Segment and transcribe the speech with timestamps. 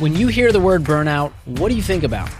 [0.00, 2.30] When you hear the word burnout, what do you think about?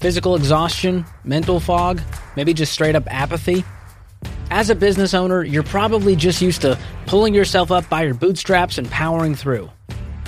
[0.00, 2.00] Physical exhaustion, mental fog,
[2.34, 3.62] maybe just straight up apathy?
[4.50, 8.78] As a business owner, you're probably just used to pulling yourself up by your bootstraps
[8.78, 9.70] and powering through.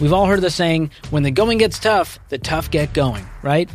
[0.02, 3.70] We've all heard the saying, when the going gets tough, the tough get going, right?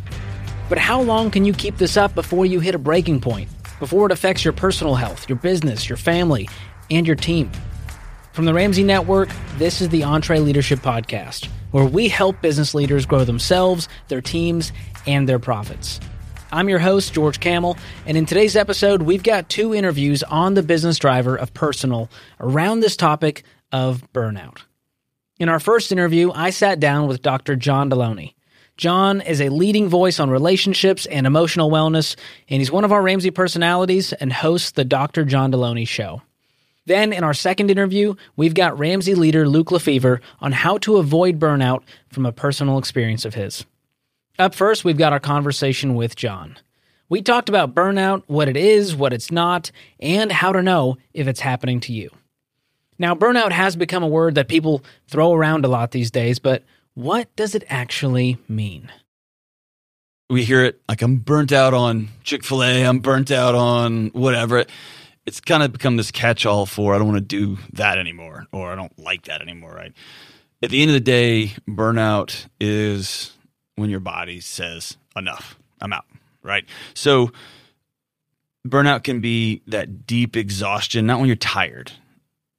[0.68, 3.50] But how long can you keep this up before you hit a breaking point?
[3.80, 6.48] Before it affects your personal health, your business, your family,
[6.88, 7.50] and your team?
[8.32, 9.28] From the Ramsey Network,
[9.58, 14.72] this is the EntreLeadership Podcast where we help business leaders grow themselves, their teams,
[15.06, 16.00] and their profits.
[16.52, 17.76] I'm your host, George Kamel,
[18.06, 22.80] and in today's episode, we've got two interviews on the business driver of personal around
[22.80, 24.58] this topic of burnout.
[25.38, 27.56] In our first interview, I sat down with Dr.
[27.56, 28.34] John Delony.
[28.76, 32.16] John is a leading voice on relationships and emotional wellness,
[32.48, 35.24] and he's one of our Ramsey personalities and hosts the Dr.
[35.24, 36.20] John Delony Show.
[36.86, 41.38] Then, in our second interview, we've got Ramsey leader Luke LeFevre on how to avoid
[41.38, 43.64] burnout from a personal experience of his.
[44.38, 46.58] Up first, we've got our conversation with John.
[47.08, 49.70] We talked about burnout, what it is, what it's not,
[50.00, 52.10] and how to know if it's happening to you.
[52.98, 56.64] Now, burnout has become a word that people throw around a lot these days, but
[56.94, 58.90] what does it actually mean?
[60.30, 64.08] We hear it like I'm burnt out on Chick fil A, I'm burnt out on
[64.08, 64.64] whatever
[65.26, 68.46] it's kind of become this catch all for I don't want to do that anymore
[68.52, 69.92] or I don't like that anymore, right?
[70.62, 73.32] At the end of the day, burnout is
[73.76, 76.04] when your body says enough, I'm out,
[76.42, 76.64] right?
[76.94, 77.32] So
[78.66, 81.92] burnout can be that deep exhaustion, not when you're tired,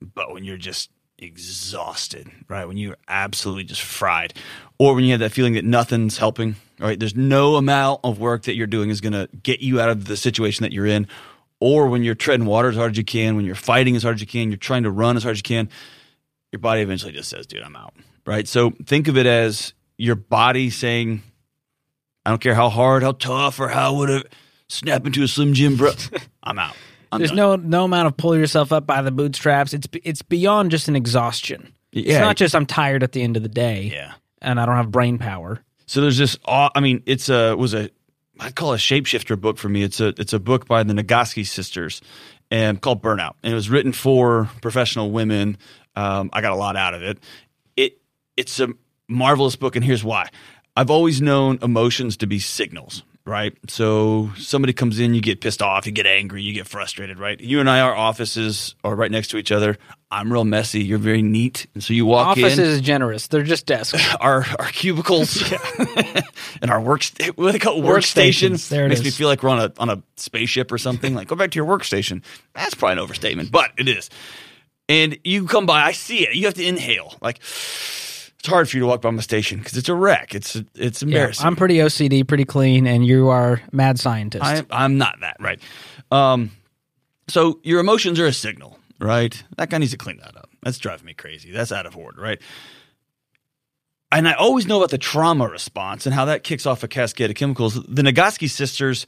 [0.02, 2.68] but when you're just exhausted, right?
[2.68, 4.34] When you're absolutely just fried,
[4.78, 7.00] or when you have that feeling that nothing's helping, right?
[7.00, 10.06] There's no amount of work that you're doing is going to get you out of
[10.06, 11.08] the situation that you're in,
[11.64, 14.16] or when you're treading water as hard as you can, when you're fighting as hard
[14.16, 15.70] as you can, you're trying to run as hard as you can,
[16.52, 17.94] your body eventually just says, dude, I'm out.
[18.26, 18.46] Right.
[18.50, 21.24] So think of it as your body saying,
[22.26, 24.34] I don't care how hard, how tough, or how would it
[24.68, 25.94] snap into a Slim Jim, bro.
[26.44, 26.76] I'm out.
[27.14, 27.38] I'm There's done.
[27.38, 29.74] no no amount of pull yourself up by the bootstraps.
[29.74, 31.74] It's it's beyond just an exhaustion.
[31.94, 32.16] Yeah.
[32.16, 33.84] It's not just I'm tired at the end of the day.
[33.84, 34.14] Yeah.
[34.42, 35.64] And I don't have brain power.
[35.86, 36.38] So there's this.
[36.46, 37.90] I mean, it's a was a
[38.40, 39.84] I'd call a shapeshifter book for me.
[39.84, 42.02] It's a it's a book by the Nagoski sisters
[42.50, 43.34] and called Burnout.
[43.44, 45.58] And it was written for professional women.
[45.96, 47.20] Um, I got a lot out of it.
[47.78, 48.00] It
[48.36, 48.70] it's a
[49.08, 50.30] marvelous book, and here's why.
[50.76, 53.58] I've always known emotions to be signals right?
[53.68, 57.40] So somebody comes in, you get pissed off, you get angry, you get frustrated, right?
[57.40, 59.78] You and I, our offices are right next to each other.
[60.12, 60.84] I'm real messy.
[60.84, 62.60] You're very neat, and so you walk Offices in.
[62.60, 63.28] Offices is generous.
[63.28, 64.16] They're just desks.
[64.20, 65.42] Our our cubicles
[66.62, 67.04] and our work
[67.36, 67.84] what do they call it?
[67.84, 68.70] workstation Workstations.
[68.70, 69.06] There it makes is.
[69.06, 71.16] me feel like we're on a on a spaceship or something.
[71.16, 72.24] Like go back to your workstation.
[72.54, 74.10] That's probably an overstatement, but it is.
[74.90, 76.36] And you come by, I see it.
[76.36, 77.16] You have to inhale.
[77.22, 77.40] Like
[78.44, 80.36] it's hard for you to walk by my station because it's a wreck.
[80.36, 81.46] It's it's Yeah, embarrassing.
[81.46, 84.44] I'm pretty OCD, pretty clean, and you are mad scientist.
[84.44, 85.62] I, I'm not that, right?
[86.12, 86.52] Um,
[87.30, 89.42] so your emotions are a signal, right?
[89.56, 90.50] That guy needs to clean that up.
[90.62, 91.52] That's driving me crazy.
[91.52, 92.42] That's out of order, right?
[94.12, 97.30] And I always know about the trauma response and how that kicks off a cascade
[97.30, 97.76] of chemicals.
[97.76, 99.08] The Nagoski sisters,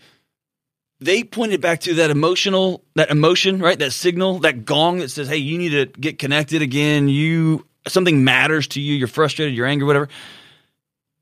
[1.02, 3.78] they pointed back to that emotional, that emotion, right?
[3.78, 7.10] That signal, that gong that says, "Hey, you need to get connected again.
[7.10, 8.96] You something matters to you.
[8.96, 9.56] You're frustrated.
[9.56, 9.86] You're angry.
[9.86, 10.10] Whatever."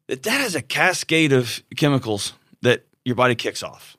[0.08, 3.98] That that has a cascade of chemicals that your body kicks off.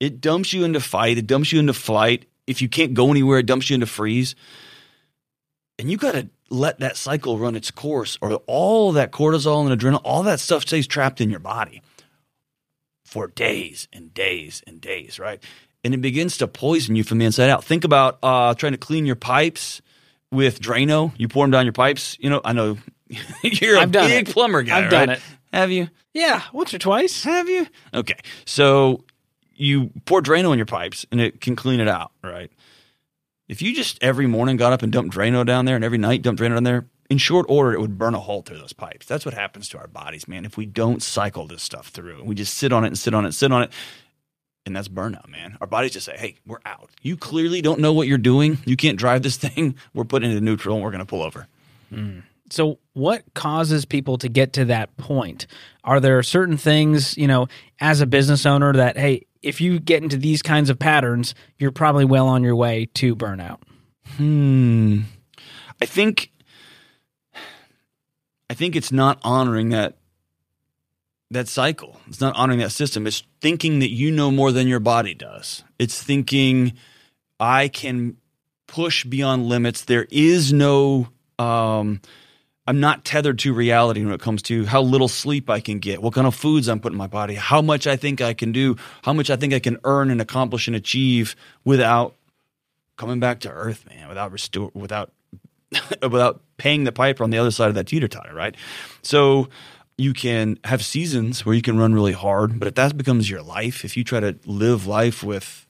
[0.00, 1.18] It dumps you into fight.
[1.18, 2.26] It dumps you into flight.
[2.46, 4.34] If you can't go anywhere, it dumps you into freeze.
[5.78, 9.78] And you got to let that cycle run its course, or all that cortisol and
[9.78, 11.82] adrenaline, all that stuff stays trapped in your body
[13.04, 15.42] for days and days and days, right?
[15.82, 17.64] And it begins to poison you from the inside out.
[17.64, 19.82] Think about uh, trying to clean your pipes
[20.32, 21.12] with Drano.
[21.18, 22.16] You pour them down your pipes.
[22.20, 22.78] You know, I know
[23.42, 24.32] you're a I've done big it.
[24.32, 24.84] plumber guy.
[24.84, 25.20] I've done it.
[25.52, 25.88] Have you?
[26.12, 27.24] yeah, once or twice.
[27.24, 27.66] Have you?
[27.94, 28.18] Okay.
[28.44, 29.04] So
[29.54, 32.50] you pour Drano in your pipes and it can clean it out, right?
[33.48, 36.22] If you just every morning got up and dumped Drano down there and every night
[36.22, 39.06] dumped Drano down there, in short order, it would burn a hole through those pipes.
[39.06, 40.44] That's what happens to our bodies, man.
[40.44, 43.24] If we don't cycle this stuff through, we just sit on it and sit on
[43.24, 43.70] it, and sit on it,
[44.66, 45.56] and that's burnout, man.
[45.60, 46.90] Our bodies just say, "Hey, we're out.
[47.00, 48.58] You clearly don't know what you're doing.
[48.66, 49.76] You can't drive this thing.
[49.94, 51.46] We're putting it in neutral, and we're going to pull over."
[52.50, 55.46] So, what causes people to get to that point?
[55.84, 57.48] Are there certain things, you know,
[57.80, 61.72] as a business owner that, hey, if you get into these kinds of patterns, you're
[61.72, 63.58] probably well on your way to burnout?
[64.16, 65.00] Hmm.
[65.80, 66.30] I think
[68.48, 69.96] I think it's not honoring that
[71.30, 72.00] that cycle.
[72.06, 73.06] It's not honoring that system.
[73.06, 75.64] It's thinking that you know more than your body does.
[75.78, 76.74] It's thinking
[77.40, 78.16] I can
[78.66, 79.84] push beyond limits.
[79.84, 81.08] There is no
[81.38, 82.00] um
[82.68, 86.02] I'm not tethered to reality when it comes to how little sleep I can get,
[86.02, 88.50] what kind of foods I'm putting in my body, how much I think I can
[88.50, 92.16] do, how much I think I can earn and accomplish and achieve without
[92.96, 95.12] coming back to earth, man, without restore, without
[96.02, 98.56] without paying the piper on the other side of that teeter totter, right?
[99.02, 99.48] So
[99.98, 103.42] you can have seasons where you can run really hard, but if that becomes your
[103.42, 105.66] life, if you try to live life with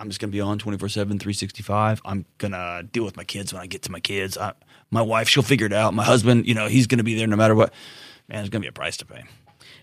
[0.00, 2.00] I'm just going to be on 24 7, 365.
[2.04, 4.38] I'm going to deal with my kids when I get to my kids.
[4.38, 4.52] I,
[4.90, 5.92] my wife, she'll figure it out.
[5.92, 7.72] My husband, you know, he's going to be there no matter what.
[8.28, 9.24] Man, there's going to be a price to pay.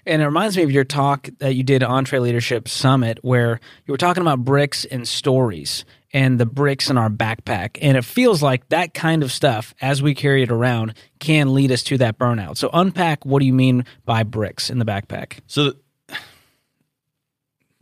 [0.05, 3.91] And it reminds me of your talk that you did at EntreLeadership Summit, where you
[3.91, 5.83] were talking about bricks and stories
[6.15, 7.77] and the bricks in our backpack.
[7.81, 11.73] And it feels like that kind of stuff, as we carry it around, can lead
[11.73, 12.55] us to that burnout.
[12.55, 15.39] So, unpack what do you mean by bricks in the backpack?
[15.45, 15.73] So,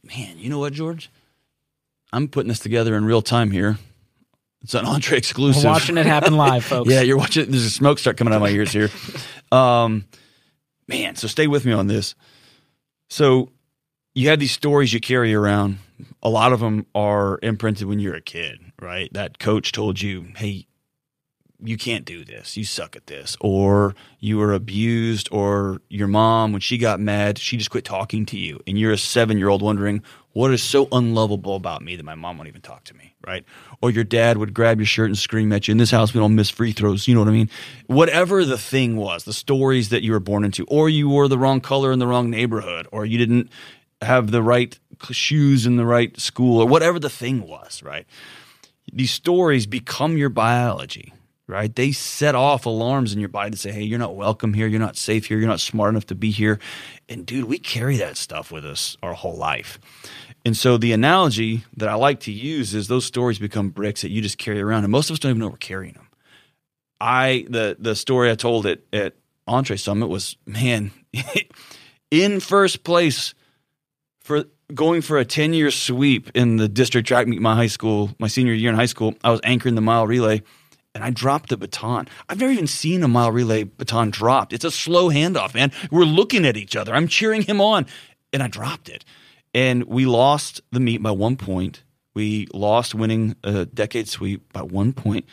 [0.03, 1.12] man, you know what, George?
[2.12, 3.77] I'm putting this together in real time here.
[4.63, 5.63] It's an entree exclusive.
[5.63, 6.89] We're watching it happen live, folks.
[6.89, 7.51] yeah, you're watching.
[7.51, 8.89] There's a smoke start coming out of my ears here.
[9.51, 10.06] Um,
[10.88, 12.15] man, so stay with me on this.
[13.09, 13.51] So
[14.13, 15.80] you have these stories you carry around.
[16.21, 19.12] A lot of them are imprinted when you're a kid, right?
[19.13, 20.68] That coach told you, "Hey,
[21.65, 22.57] you can't do this.
[22.57, 23.38] You suck at this.
[23.39, 28.25] Or you were abused, or your mom, when she got mad, she just quit talking
[28.27, 28.60] to you.
[28.68, 32.16] And you're a seven year old wondering, what is so unlovable about me that my
[32.16, 33.45] mom won't even talk to me, right?
[33.81, 35.74] Or your dad would grab your shirt and scream at you.
[35.74, 37.07] In this house, we don't miss free throws.
[37.07, 37.50] You know what I mean?
[37.86, 41.38] Whatever the thing was, the stories that you were born into, or you wore the
[41.38, 43.50] wrong color in the wrong neighborhood, or you didn't
[44.03, 44.77] have the right
[45.11, 48.05] shoes in the right school, or whatever the thing was, right?
[48.91, 51.13] These stories become your biology
[51.47, 51.75] right?
[51.75, 54.67] They set off alarms in your body to say, hey, you're not welcome here.
[54.67, 55.38] You're not safe here.
[55.38, 56.59] You're not smart enough to be here.
[57.09, 59.79] And dude, we carry that stuff with us our whole life.
[60.45, 64.09] And so the analogy that I like to use is those stories become bricks that
[64.09, 64.83] you just carry around.
[64.83, 66.07] And most of us don't even know we're carrying them.
[66.99, 69.15] I, the, the story I told at, at
[69.45, 70.91] Entree Summit was, man,
[72.11, 73.33] in first place
[74.23, 78.15] for going for a 10 year sweep in the district track meet my high school,
[78.19, 80.41] my senior year in high school, I was anchoring the mile relay
[80.95, 82.07] and I dropped the baton.
[82.29, 84.53] I've never even seen a mile relay baton dropped.
[84.53, 85.71] It's a slow handoff, man.
[85.91, 86.93] We're looking at each other.
[86.93, 87.87] I'm cheering him on,
[88.31, 89.03] and I dropped it.
[89.55, 91.83] And we lost the meet by one point.
[92.13, 95.25] We lost winning a decade sweep by one point.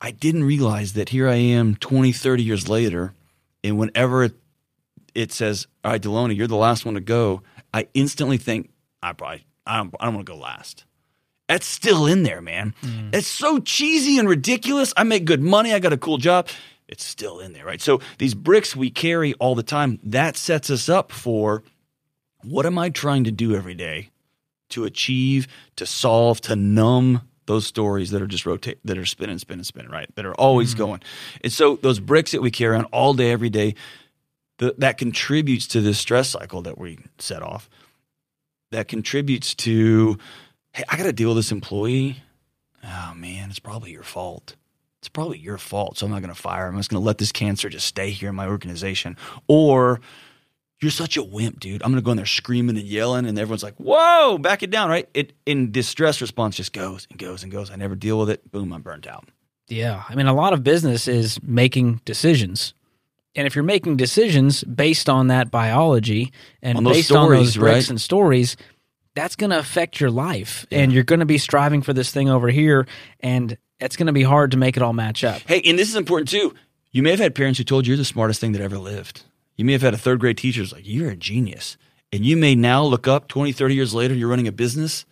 [0.00, 3.14] I didn't realize that here I am 20, 30 years later,
[3.62, 4.34] and whenever it,
[5.14, 7.42] it says, All right, Delony, you're the last one to go,
[7.74, 8.70] I instantly think,
[9.02, 10.84] I probably, I don't, I don't want to go last.
[11.48, 12.72] That's still in there, man.
[12.82, 13.12] Mm.
[13.12, 14.94] It's so cheesy and ridiculous.
[14.96, 15.74] I make good money.
[15.74, 16.48] I got a cool job.
[16.86, 17.80] It's still in there, right?
[17.80, 21.64] So these bricks we carry all the time, that sets us up for
[22.42, 24.10] what am I trying to do every day
[24.68, 29.38] to achieve, to solve, to numb those stories that are just rotate, that are spinning,
[29.38, 30.08] spinning, spinning, right?
[30.14, 30.78] That are always mm.
[30.78, 31.02] going.
[31.42, 33.74] And so those bricks that we carry on all day, every day,
[34.58, 37.68] the, that contributes to this stress cycle that we set off.
[38.70, 40.18] That contributes to
[40.72, 42.22] hey, I got to deal with this employee.
[42.84, 44.56] Oh man, it's probably your fault.
[45.00, 45.98] It's probably your fault.
[45.98, 46.66] So I'm not going to fire.
[46.66, 49.16] I'm just going to let this cancer just stay here in my organization.
[49.48, 50.00] Or
[50.80, 51.82] you're such a wimp, dude.
[51.82, 54.70] I'm going to go in there screaming and yelling, and everyone's like, "Whoa, back it
[54.70, 55.08] down!" Right?
[55.14, 57.70] It in distress response just goes and goes and goes.
[57.70, 58.50] I never deal with it.
[58.50, 59.28] Boom, I'm burnt out.
[59.68, 62.74] Yeah, I mean, a lot of business is making decisions.
[63.36, 67.56] And if you're making decisions based on that biology and on based stories, on those
[67.56, 67.90] bricks right?
[67.90, 68.56] and stories,
[69.14, 70.80] that's going to affect your life yeah.
[70.80, 72.86] and you're going to be striving for this thing over here
[73.20, 75.42] and it's going to be hard to make it all match up.
[75.46, 76.54] Hey, and this is important too.
[76.92, 79.24] You may have had parents who told you you're the smartest thing that ever lived.
[79.56, 81.76] You may have had a third grade teacher who's like, you're a genius.
[82.12, 85.04] And you may now look up 20, 30 years later, you're running a business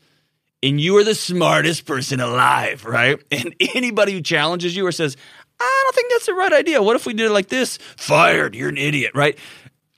[0.62, 3.20] and you are the smartest person alive, right?
[3.32, 5.16] And anybody who challenges you or says,
[5.62, 6.82] I don't think that's the right idea.
[6.82, 7.78] What if we did it like this?
[7.96, 8.54] Fired.
[8.54, 9.38] You're an idiot, right?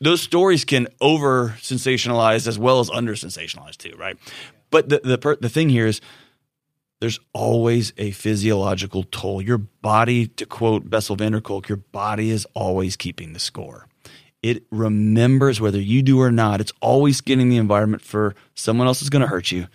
[0.04, 4.16] those stories can over sensationalize as well as under sensationalize too, right?
[4.70, 6.00] But the the per, the thing here is
[7.00, 9.42] there's always a physiological toll.
[9.42, 13.88] Your body, to quote Bessel van der Kolk, your body is always keeping the score.
[14.42, 16.60] It remembers whether you do or not.
[16.60, 19.68] It's always getting the environment for someone else is going to hurt you,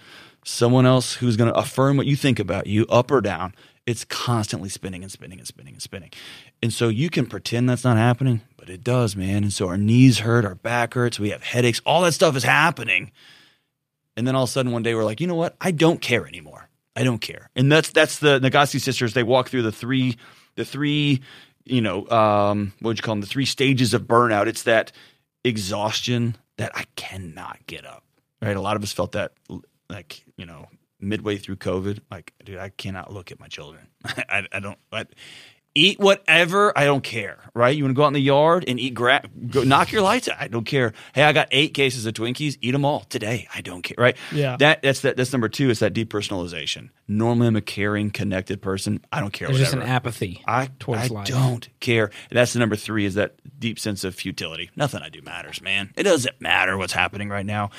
[0.46, 3.56] someone else who's going to affirm what you think about you, up or down.
[3.90, 6.12] It's constantly spinning and spinning and spinning and spinning.
[6.62, 9.44] And so you can pretend that's not happening, but it does, man.
[9.44, 12.44] And so our knees hurt, our back hurts, we have headaches, all that stuff is
[12.44, 13.12] happening.
[14.16, 15.56] And then all of a sudden one day we're like, you know what?
[15.60, 16.70] I don't care anymore.
[16.96, 17.50] I don't care.
[17.56, 19.14] And that's that's the Nagoski sisters.
[19.14, 20.18] They walk through the three
[20.56, 21.22] the three,
[21.66, 23.22] you know, um, what would you call them?
[23.22, 24.46] The three stages of burnout.
[24.46, 24.92] It's that
[25.44, 28.04] exhaustion that I cannot get up.
[28.40, 28.56] Right.
[28.56, 29.32] A lot of us felt that
[29.90, 30.68] like, you know,
[31.00, 33.88] midway through COVID, like, dude, I cannot look at my children.
[34.06, 34.78] I, I don't.
[34.92, 35.06] I,
[35.76, 36.76] Eat whatever.
[36.78, 37.38] I don't care.
[37.54, 37.76] Right?
[37.78, 39.26] You want to go out in the yard and eat grass?
[39.52, 40.38] Go knock your lights out.
[40.40, 40.94] I don't care.
[41.14, 42.58] Hey, I got eight cases of Twinkies.
[42.60, 43.48] Eat them all today.
[43.54, 43.96] I don't care.
[43.98, 44.18] Right?
[44.32, 44.58] Yeah.
[44.58, 45.16] That that's that.
[45.16, 45.70] That's number two.
[45.70, 46.90] Is that depersonalization.
[47.08, 49.06] Normally, I'm a caring, connected person.
[49.12, 49.48] I don't care.
[49.48, 51.28] There's just an apathy I, towards I life.
[51.28, 52.10] don't care.
[52.32, 54.72] That's the number three is that deep sense of futility.
[54.76, 55.94] Nothing I do matters, man.
[55.96, 57.70] It doesn't matter what's happening right now.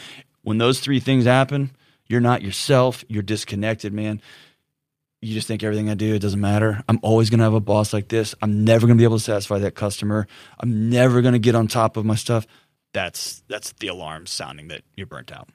[0.42, 1.72] When those three things happen,
[2.10, 3.04] you're not yourself.
[3.08, 4.20] You're disconnected, man.
[5.22, 6.82] You just think everything I do, it doesn't matter.
[6.88, 8.34] I'm always going to have a boss like this.
[8.42, 10.26] I'm never going to be able to satisfy that customer.
[10.58, 12.46] I'm never going to get on top of my stuff.
[12.92, 15.48] That's that's the alarm sounding that you're burnt out.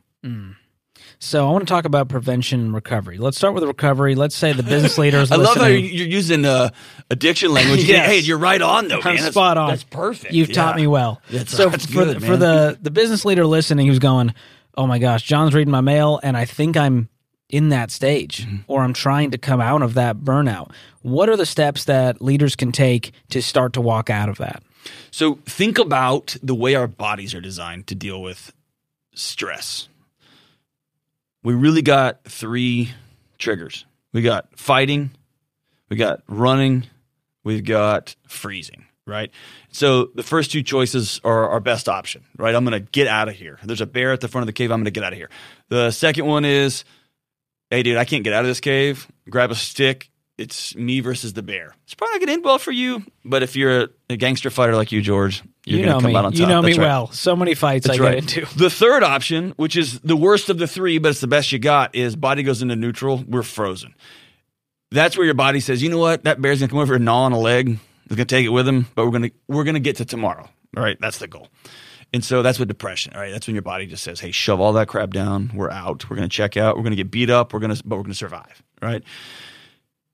[1.20, 3.18] So I want to talk about prevention and recovery.
[3.18, 4.16] Let's start with recovery.
[4.16, 5.32] Let's say the business leaders.
[5.34, 6.70] I love how you're using uh,
[7.10, 7.84] addiction language.
[7.88, 8.08] Yes.
[8.08, 9.16] Hey, you're right on though, I'm man.
[9.18, 9.70] That's- spot on.
[9.70, 10.34] That's perfect.
[10.34, 11.22] You've taught me well.
[11.30, 14.34] That's- so that's for good, the, for the the business leader listening, who's going,
[14.78, 17.10] "Oh my gosh, John's reading my mail, and I think I'm
[17.50, 18.58] in that stage, Mm-hmm.
[18.68, 22.56] or I'm trying to come out of that burnout." What are the steps that leaders
[22.56, 24.64] can take to start to walk out of that?
[25.12, 28.52] So think about the way our bodies are designed to deal with
[29.14, 29.88] stress.
[31.44, 32.92] We really got three
[33.38, 33.86] triggers.
[34.14, 35.12] We got fighting,
[35.90, 36.86] we got running,
[37.44, 39.32] we've got freezing, right?
[39.72, 42.56] So the first two choices are our best option, right?
[42.56, 43.60] I'm going to get out of here.
[43.64, 44.72] There's a bear at the front of the cave.
[44.72, 45.30] I'm going to get out of here.
[45.70, 46.84] The second one is,
[47.70, 49.08] hey, dude, I can't get out of this cave.
[49.30, 50.10] Grab a stick.
[50.38, 51.74] It's me versus the bear.
[51.86, 54.50] It's probably not going to end well for you, but if you're a, a gangster
[54.50, 56.18] fighter like you, George, you're you going to come me.
[56.18, 56.40] out on top.
[56.42, 56.80] You know me right.
[56.80, 57.10] well.
[57.12, 58.22] So many fights That's I right.
[58.22, 58.58] get into.
[58.58, 61.60] The third option, which is the worst of the three, but it's the best you
[61.60, 63.24] got, is body goes into neutral.
[63.26, 63.96] We're frozen.
[64.92, 67.24] That's where your body says, you know what, that bear's gonna come over and gnaw
[67.24, 67.80] on a leg.
[68.08, 70.48] He's gonna take it with him, but we're gonna we're gonna get to tomorrow.
[70.78, 71.48] All right, that's the goal.
[72.14, 73.14] And so that's what depression.
[73.14, 75.52] All right, that's when your body just says, hey, shove all that crap down.
[75.54, 76.10] We're out.
[76.10, 76.78] We're gonna check out.
[76.78, 77.54] We're gonna get beat up.
[77.54, 78.64] We're gonna, but we're gonna survive.
[78.82, 79.04] Right.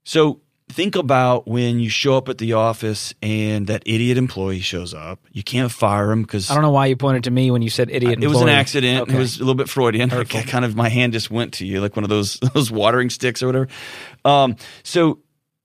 [0.04, 4.94] So think about when you show up at the office and that idiot employee shows
[4.94, 5.20] up.
[5.32, 7.70] You can't fire him because I don't know why you pointed to me when you
[7.70, 8.24] said idiot.
[8.24, 9.04] it was an accident.
[9.04, 9.16] Okay.
[9.16, 10.10] It was a little bit Freudian.
[10.10, 10.42] Hurtful.
[10.44, 13.44] kind of my hand just went to you like one of those those watering sticks
[13.44, 13.68] or whatever.
[14.26, 15.20] Um, so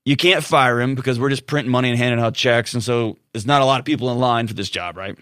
[0.07, 3.19] you can't fire him because we're just printing money and handing out checks, and so
[3.33, 5.19] there's not a lot of people in line for this job, right?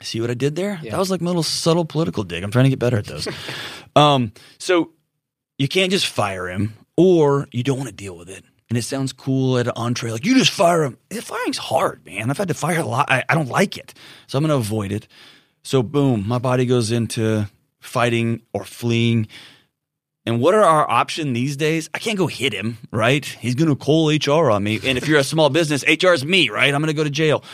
[0.00, 0.78] See what I did there?
[0.80, 0.92] Yeah.
[0.92, 2.44] That was like a little subtle political dig.
[2.44, 3.26] I'm trying to get better at those.
[3.96, 4.92] um, so
[5.58, 8.44] you can't just fire him, or you don't want to deal with it.
[8.68, 10.98] And it sounds cool at an entree, like you just fire him.
[11.10, 12.30] Eh, Firing's hard, man.
[12.30, 13.10] I've had to fire a lot.
[13.10, 13.92] I, I don't like it,
[14.28, 15.08] so I'm going to avoid it.
[15.64, 17.48] So boom, my body goes into
[17.80, 19.26] fighting or fleeing.
[20.26, 21.88] And what are our options these days?
[21.94, 23.24] I can't go hit him, right?
[23.24, 24.80] He's going to call HR on me.
[24.84, 26.74] And if you're a small business, HR is me, right?
[26.74, 27.44] I'm going to go to jail.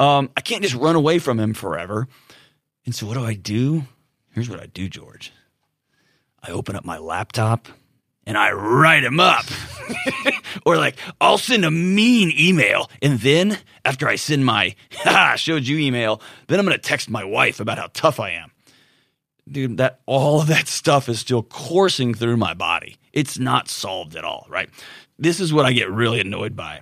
[0.00, 2.08] Um, I can't just run away from him forever.
[2.86, 3.84] And so what do I do?
[4.30, 5.30] Here's what I do, George.
[6.42, 7.68] I open up my laptop
[8.26, 9.44] and I write him up.
[10.66, 15.66] or like I'll send a mean email and then after I send my ha showed
[15.66, 18.51] you email, then I'm going to text my wife about how tough I am.
[19.50, 22.96] Dude, that all of that stuff is still coursing through my body.
[23.12, 24.68] It's not solved at all, right?
[25.18, 26.80] This is what I get really annoyed by.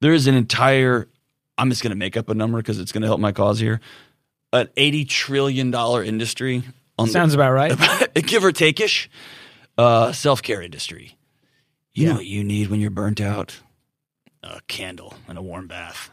[0.00, 1.08] There is an entire
[1.56, 3.60] I'm just going to make up a number because it's going to help my cause
[3.60, 3.80] here.
[4.52, 6.62] An 80 trillion dollar industry
[6.98, 8.14] on the- Sounds about right.
[8.14, 9.08] give or take ish,
[9.78, 11.16] uh, self care industry.
[11.92, 12.08] You Yeah.
[12.10, 13.60] know what you need when you're burnt out?
[14.42, 16.10] A candle and a warm bath.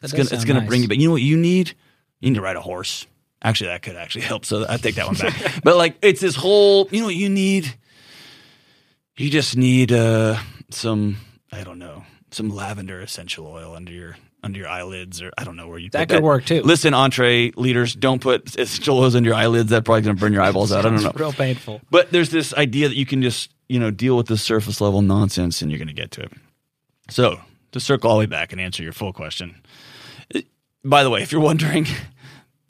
[0.00, 0.68] That It's gonna it's gonna nice.
[0.68, 0.98] bring you back.
[0.98, 1.68] You know what you need?
[2.20, 3.06] You need to ride a horse.
[3.42, 4.44] Actually, that could actually help.
[4.44, 5.60] So I take that one back.
[5.64, 6.88] but like, it's this whole.
[6.90, 7.74] You know what you need?
[9.16, 10.38] You just need uh,
[10.70, 11.16] some.
[11.50, 12.04] I don't know.
[12.30, 15.90] Some lavender essential oil under your under your eyelids, or I don't know where you.
[15.90, 16.62] That could work, too.
[16.62, 19.70] Listen, EntreLeaders, don't put essential oils under your eyelids.
[19.70, 20.84] That's probably going to burn your eyeballs out.
[20.84, 21.12] I don't know.
[21.14, 21.80] Real painful.
[21.90, 25.02] But there's this idea that you can just, you know, deal with the surface level
[25.02, 26.32] nonsense and you're going to get to it.
[27.08, 27.40] So,
[27.72, 29.60] to circle all the way back and answer your full question.
[30.84, 31.86] By the way, if you're wondering,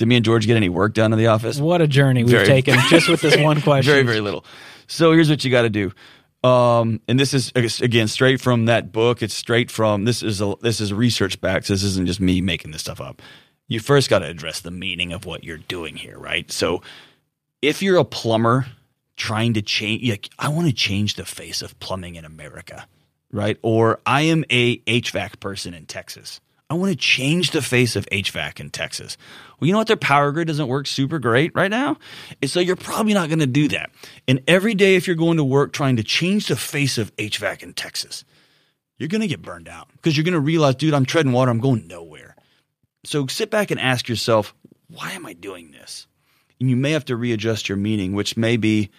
[0.02, 1.60] did me and George get any work done in the office?
[1.60, 3.92] What a journey we've Very- taken just with this one question.
[3.92, 4.44] Very, very little.
[4.88, 5.92] So, here's what you got to do.
[6.42, 9.22] Um, and this is again straight from that book.
[9.22, 11.66] It's straight from this is a this is research backed.
[11.66, 13.22] So this isn't just me making this stuff up.
[13.68, 16.50] You first got to address the meaning of what you're doing here, right?
[16.50, 16.82] So
[17.62, 18.66] if you're a plumber
[19.14, 22.88] trying to change, like I want to change the face of plumbing in America,
[23.30, 23.56] right?
[23.62, 26.40] Or I am a HVAC person in Texas.
[26.72, 29.18] I want to change the face of HVAC in Texas.
[29.60, 29.88] Well, you know what?
[29.88, 31.98] Their power grid doesn't work super great right now.
[32.40, 33.90] And so you're probably not going to do that.
[34.26, 37.62] And every day, if you're going to work trying to change the face of HVAC
[37.62, 38.24] in Texas,
[38.98, 41.50] you're going to get burned out because you're going to realize, dude, I'm treading water.
[41.50, 42.36] I'm going nowhere.
[43.04, 44.54] So sit back and ask yourself,
[44.88, 46.06] why am I doing this?
[46.58, 48.90] And you may have to readjust your meaning, which may be,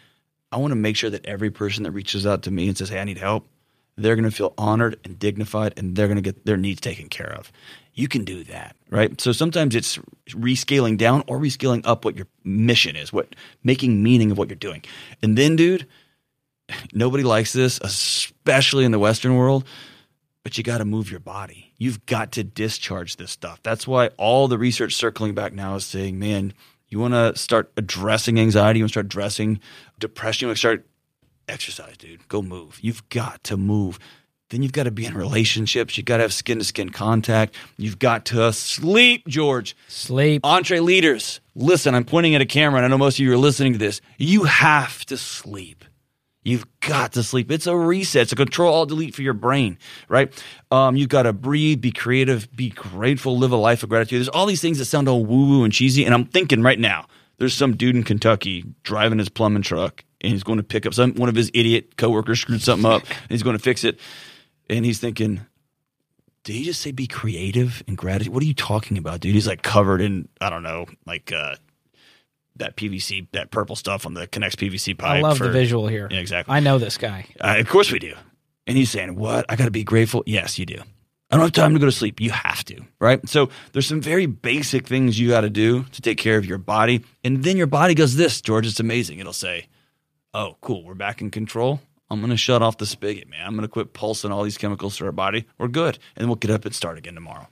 [0.51, 2.89] I want to make sure that every person that reaches out to me and says,
[2.89, 3.48] hey, I need help,
[3.96, 7.10] they're going to feel honored and dignified and they're going to get their needs taken
[7.10, 7.52] care of.
[7.94, 9.20] You can do that, right?
[9.22, 14.32] So sometimes it's rescaling down or rescaling up what your mission is, what making meaning
[14.32, 14.84] of what you're doing.
[15.22, 15.88] And then, dude,
[16.92, 19.66] nobody likes this, especially in the Western world,
[20.44, 21.72] but you got to move your body.
[21.78, 23.60] You've got to discharge this stuff.
[23.62, 26.54] That's why all the research circling back now is saying, man,
[26.90, 29.60] you want to start addressing anxiety, you want to start addressing
[30.00, 30.86] depression, you want to start
[31.48, 32.28] exercise, dude.
[32.28, 32.80] Go move.
[32.82, 34.00] You've got to move.
[34.50, 35.98] Then you've got to be in relationships.
[35.98, 37.56] You've got to have skin to skin contact.
[37.78, 39.76] You've got to sleep, George.
[39.88, 40.44] Sleep.
[40.44, 43.74] EntreLeaders, listen, I'm pointing at a camera and I know most of you are listening
[43.74, 44.00] to this.
[44.18, 45.86] You have to sleep.
[46.44, 47.50] You've got to sleep.
[47.52, 48.24] It's a reset.
[48.24, 49.78] It's a control alt delete for your brain,
[50.10, 50.32] right?
[50.72, 54.20] Um, you've got to breathe, be creative, be grateful, live a life of gratitude.
[54.20, 56.06] There's all these things that sound all woo woo and cheesy.
[56.06, 57.08] And I'm thinking right now,
[57.38, 60.94] there's some dude in Kentucky driving his plumbing truck and he's going to pick up
[60.94, 64.00] some one of his idiot coworkers screwed something up and he's going to fix it.
[64.70, 65.42] And he's thinking,
[66.44, 68.34] did he just say be creative and gratitude?
[68.34, 69.34] What are you talking about, dude?
[69.34, 71.56] He's like covered in, I don't know, like uh,
[72.58, 75.18] that PVC, that purple stuff on the connects PVC pipe.
[75.18, 76.08] I love for- the visual here.
[76.10, 76.56] Yeah, exactly.
[76.56, 77.25] I know this guy.
[77.39, 78.15] Uh, of course we do.
[78.65, 79.46] And he's saying, What?
[79.50, 80.24] I got to be grateful?
[80.25, 80.82] Yes, you do.
[81.30, 82.22] I don't have time to go to sleep.
[82.22, 83.27] You have to, right?
[83.27, 86.60] So there's some very basic things you got to do to take care of your
[86.60, 87.03] body.
[87.24, 88.68] And then your body goes this, George.
[88.68, 89.18] It's amazing.
[89.18, 89.65] It'll say,
[90.34, 90.84] Oh, cool.
[90.84, 91.80] We're back in control.
[92.10, 93.46] I'm going to shut off the spigot, man.
[93.46, 95.46] I'm going to quit pulsing all these chemicals through our body.
[95.58, 95.98] We're good.
[96.16, 97.48] And we'll get up and start again tomorrow.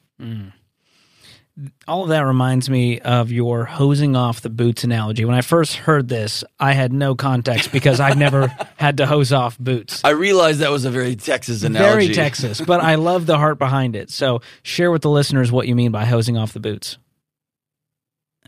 [1.87, 5.25] All of that reminds me of your hosing off the boots analogy.
[5.25, 8.47] When I first heard this, I had no context because I've never
[8.77, 10.01] had to hose off boots.
[10.03, 12.05] I realized that was a very Texas analogy.
[12.05, 14.09] Very Texas, but I love the heart behind it.
[14.11, 16.97] So share with the listeners what you mean by hosing off the boots.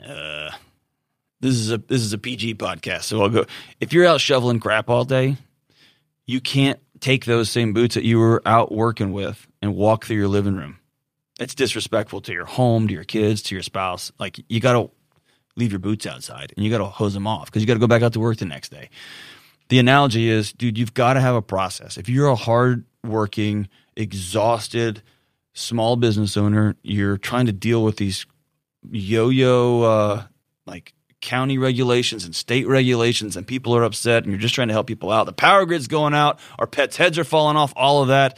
[0.04, 0.50] uh,
[1.44, 3.46] this is a this is a PG podcast, so I'll go.
[3.82, 5.36] If you're out shoveling crap all day,
[6.26, 10.16] you can't take those same boots that you were out working with and walk through
[10.16, 10.80] your living room.
[11.42, 14.10] It's disrespectful to your home, to your kids, to your spouse.
[14.20, 14.90] Like you got to
[15.58, 17.80] leave your boots outside and you got to hose them off because you got to
[17.80, 18.90] go back out to work the next day.
[19.68, 21.98] The analogy is, dude, you've got to have a process.
[21.98, 25.02] If you're a hard working, exhausted
[25.54, 28.26] small business owner, you're trying to deal with these
[28.90, 30.24] yo-yo uh,
[30.66, 34.74] like county regulations and state regulations and people are upset and you're just trying to
[34.74, 38.02] help people out the power grid's going out our pets heads are falling off all
[38.02, 38.38] of that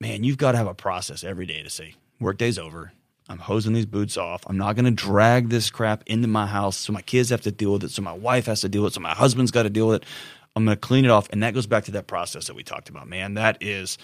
[0.00, 2.92] man you've got to have a process every day to say workday's over
[3.28, 6.78] i'm hosing these boots off i'm not going to drag this crap into my house
[6.78, 8.92] so my kids have to deal with it so my wife has to deal with
[8.92, 10.08] it so my husband's got to deal with it
[10.56, 12.62] i'm going to clean it off and that goes back to that process that we
[12.62, 13.98] talked about man that is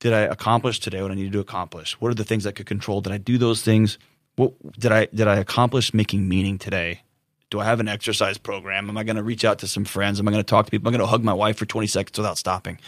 [0.00, 1.92] did I accomplish today what I needed to accomplish?
[2.00, 3.00] What are the things I could control?
[3.00, 3.98] Did I do those things?
[4.36, 7.02] What did I did I accomplish making meaning today?
[7.50, 8.88] Do I have an exercise program?
[8.88, 10.18] Am I going to reach out to some friends?
[10.18, 10.88] Am I going to talk to people?
[10.88, 12.78] Am I going to hug my wife for 20 seconds without stopping?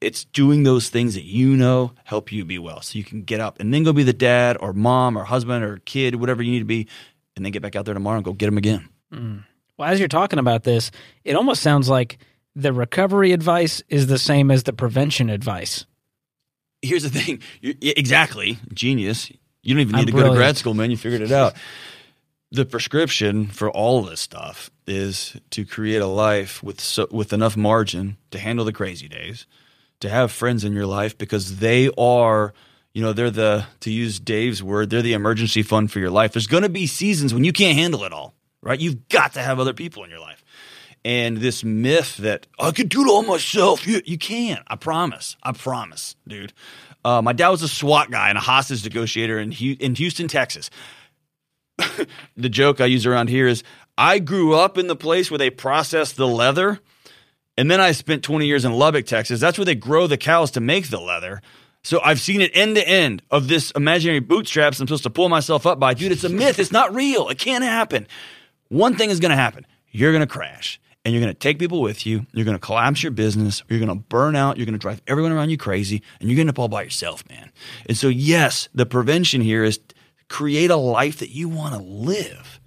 [0.00, 2.80] It's doing those things that you know help you be well.
[2.80, 5.62] So you can get up and then go be the dad or mom or husband
[5.62, 6.88] or kid, whatever you need to be,
[7.36, 8.88] and then get back out there tomorrow and go get them again.
[9.12, 9.44] Mm.
[9.76, 10.90] Well, as you're talking about this,
[11.24, 12.18] it almost sounds like
[12.54, 15.86] the recovery advice is the same as the prevention advice.
[16.82, 17.40] here's the thing.
[17.60, 18.58] You, exactly.
[18.72, 19.30] Genius.
[19.62, 20.90] You don't even need I'm to go to grad school, man.
[20.90, 21.54] You figured it out.
[22.52, 27.56] The prescription for all this stuff is to create a life with so, with enough
[27.56, 29.46] margin to handle the crazy days,
[30.00, 32.52] to have friends in your life because they are,
[32.92, 36.32] you know, they're the to use Dave's word, they're the emergency fund for your life.
[36.32, 38.80] There's going to be seasons when you can't handle it all, right?
[38.80, 40.44] You've got to have other people in your life.
[41.04, 44.62] And this myth that I can do it all myself, you, you can.
[44.66, 45.36] I promise.
[45.42, 46.52] I promise, dude.
[47.04, 50.70] Uh, my dad was a SWAT guy and a hostage negotiator in, in Houston, Texas.
[52.36, 53.62] the joke I use around here is
[53.96, 56.80] I grew up in the place where they process the leather,
[57.56, 59.40] and then I spent 20 years in Lubbock, Texas.
[59.40, 61.40] That's where they grow the cows to make the leather.
[61.82, 65.28] So I've seen it end to end of this imaginary bootstraps I'm supposed to pull
[65.28, 65.94] myself up by.
[65.94, 66.58] Dude, it's a myth.
[66.58, 67.28] It's not real.
[67.28, 68.06] It can't happen.
[68.68, 70.80] One thing is going to happen you're going to crash.
[71.04, 72.26] And you're going to take people with you.
[72.32, 73.62] You're going to collapse your business.
[73.68, 74.58] You're going to burn out.
[74.58, 76.02] You're going to drive everyone around you crazy.
[76.20, 77.50] And you're going to end up all by yourself, man.
[77.88, 79.80] And so, yes, the prevention here is
[80.28, 82.60] create a life that you want to live.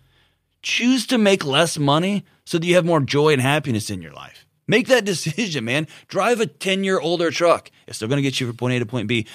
[0.63, 4.13] Choose to make less money so that you have more joy and happiness in your
[4.13, 4.45] life.
[4.67, 5.87] Make that decision, man.
[6.07, 7.69] Drive a 10 year older truck.
[7.87, 9.27] It's still going to get you from point A to point B.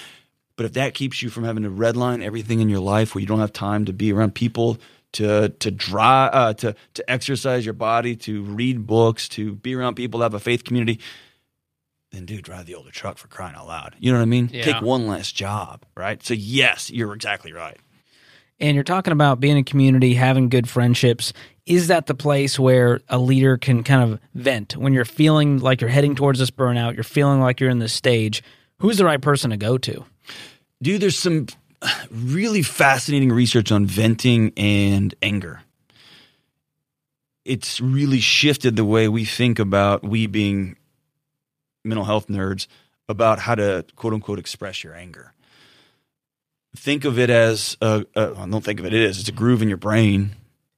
[0.55, 3.27] But if that keeps you from having to redline everything in your life where you
[3.27, 4.77] don't have time to be around people,
[5.13, 9.95] to to dry, uh, to to exercise your body, to read books, to be around
[9.95, 10.99] people, to have a faith community,
[12.11, 13.95] then dude, drive the older truck for crying out loud.
[13.99, 14.49] You know what I mean?
[14.51, 14.63] Yeah.
[14.63, 16.23] Take one less job, right?
[16.23, 17.77] So yes, you're exactly right.
[18.59, 21.33] and you're talking about being in community, having good friendships.
[21.65, 25.81] Is that the place where a leader can kind of vent when you're feeling like
[25.81, 26.95] you're heading towards this burnout?
[26.95, 28.43] You're feeling like you're in this stage.
[28.79, 30.03] Who's the right person to go to?
[30.81, 31.47] Dude, there's some
[32.11, 35.61] really fascinating research on venting and anger.
[37.45, 40.75] It's really shifted the way we think about we being
[41.83, 42.67] mental health nerds
[43.07, 45.33] about how to quote unquote express your anger.
[46.75, 49.19] Think of it as a, a don't think of it, it is.
[49.19, 50.31] It's a groove in your brain.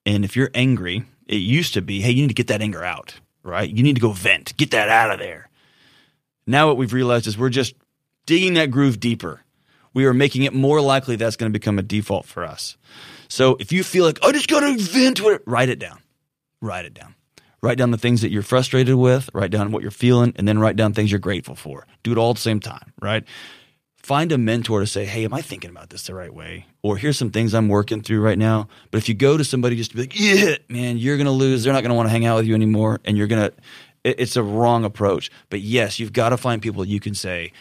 [0.05, 2.83] And if you're angry, it used to be, hey, you need to get that anger
[2.83, 3.69] out, right?
[3.69, 5.49] You need to go vent, get that out of there.
[6.47, 7.75] Now what we've realized is we're just
[8.25, 9.41] digging that groove deeper.
[9.93, 12.77] We are making it more likely that's going to become a default for us.
[13.27, 15.99] So if you feel like I just got to vent, it, write it down.
[16.61, 17.15] Write it down.
[17.63, 20.57] Write down the things that you're frustrated with, write down what you're feeling, and then
[20.57, 21.85] write down things you're grateful for.
[22.01, 23.23] Do it all at the same time, right?
[23.97, 26.65] Find a mentor to say, hey, am I thinking about this the right way?
[26.81, 28.67] Or here's some things I'm working through right now.
[28.89, 31.31] But if you go to somebody just to be like, yeah, man, you're going to
[31.31, 31.63] lose.
[31.63, 32.99] They're not going to want to hang out with you anymore.
[33.05, 33.53] And you're going to,
[34.03, 35.29] it's a wrong approach.
[35.51, 37.53] But yes, you've got to find people you can say,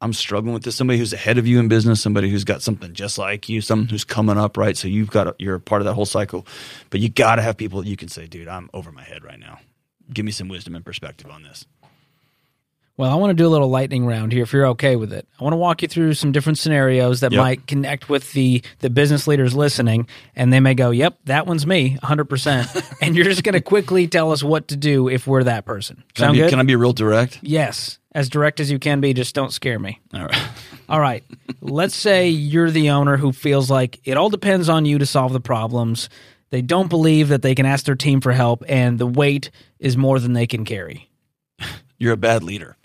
[0.00, 0.76] I'm struggling with this.
[0.76, 3.88] Somebody who's ahead of you in business, somebody who's got something just like you, someone
[3.88, 4.76] who's coming up, right?
[4.76, 6.46] So you've got, you're part of that whole cycle.
[6.90, 9.24] But you got to have people that you can say, dude, I'm over my head
[9.24, 9.60] right now
[10.12, 11.66] give me some wisdom and perspective on this.
[12.96, 15.26] Well, I want to do a little lightning round here if you're okay with it.
[15.40, 17.38] I want to walk you through some different scenarios that yep.
[17.40, 21.66] might connect with the the business leaders listening and they may go, "Yep, that one's
[21.66, 25.42] me, 100%." and you're just going to quickly tell us what to do if we're
[25.42, 26.04] that person.
[26.14, 26.50] Can Sound I be, good?
[26.50, 27.40] Can I be real direct?
[27.42, 30.00] Yes, as direct as you can be, just don't scare me.
[30.12, 30.48] All right.
[30.88, 31.24] all right.
[31.60, 35.32] Let's say you're the owner who feels like it all depends on you to solve
[35.32, 36.08] the problems.
[36.50, 39.96] They don't believe that they can ask their team for help, and the weight is
[39.96, 41.10] more than they can carry.
[41.98, 42.76] You're a bad leader.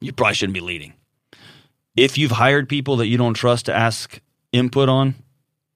[0.00, 0.94] You probably shouldn't be leading.
[1.96, 4.20] If you've hired people that you don't trust to ask
[4.52, 5.14] input on,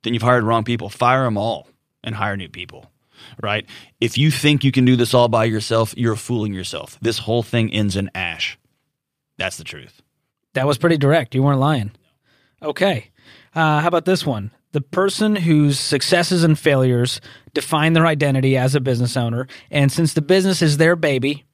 [0.02, 0.88] then you've hired wrong people.
[0.88, 1.68] Fire them all
[2.04, 2.90] and hire new people,
[3.42, 3.66] right?
[4.00, 6.98] If you think you can do this all by yourself, you're fooling yourself.
[7.00, 8.58] This whole thing ends in ash.
[9.38, 10.02] That's the truth.
[10.52, 11.34] That was pretty direct.
[11.34, 11.92] You weren't lying.
[12.62, 13.10] Okay.
[13.54, 14.50] Uh, how about this one?
[14.72, 17.20] the person whose successes and failures
[17.54, 19.46] define their identity as a business owner.
[19.70, 21.44] And since the business is their baby,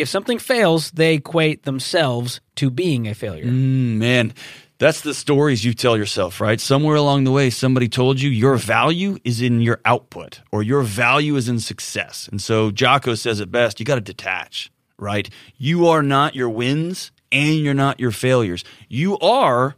[0.00, 3.44] if something fails, they equate themselves to being a failure.
[3.44, 4.34] Mm, man,
[4.78, 6.60] that's the stories you tell yourself, right?
[6.60, 10.82] Somewhere along the way, somebody told you your value is in your output or your
[10.82, 12.28] value is in success.
[12.28, 15.28] And so Jocko says it best you got to detach, right?
[15.58, 18.64] You are not your wins and you're not your failures.
[18.88, 19.76] You are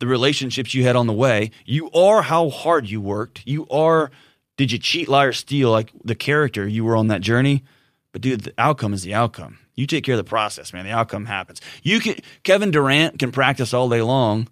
[0.00, 1.52] the relationships you had on the way.
[1.64, 3.42] You are how hard you worked.
[3.46, 4.10] You are
[4.56, 7.64] did you cheat, lie, or steal like the character you were on that journey?
[8.12, 9.59] But dude, the outcome is the outcome.
[9.80, 10.84] You take care of the process, man.
[10.84, 11.62] The outcome happens.
[11.82, 14.46] You can Kevin Durant can practice all day long.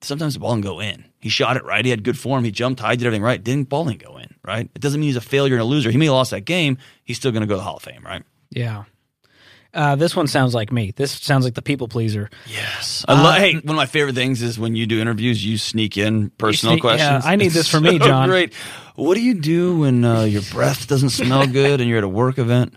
[0.00, 1.04] Sometimes the ball can go in.
[1.18, 1.84] He shot it right.
[1.84, 2.44] He had good form.
[2.44, 3.42] He jumped high, did everything right.
[3.42, 4.70] Didn't ball didn't go in, right?
[4.72, 5.90] It doesn't mean he's a failure and a loser.
[5.90, 6.78] He may have lost that game.
[7.02, 8.22] He's still going to go to the Hall of Fame, right?
[8.50, 8.84] Yeah.
[9.74, 10.92] Uh, this one sounds like me.
[10.94, 12.30] This sounds like the people pleaser.
[12.46, 13.04] Yes.
[13.08, 15.98] I lo- hey, one of my favorite things is when you do interviews, you sneak
[15.98, 17.24] in personal sneak, questions.
[17.24, 18.28] Yeah, I need this for me, John.
[18.28, 18.54] Great.
[18.94, 22.08] What do you do when uh, your breath doesn't smell good and you're at a
[22.08, 22.74] work event?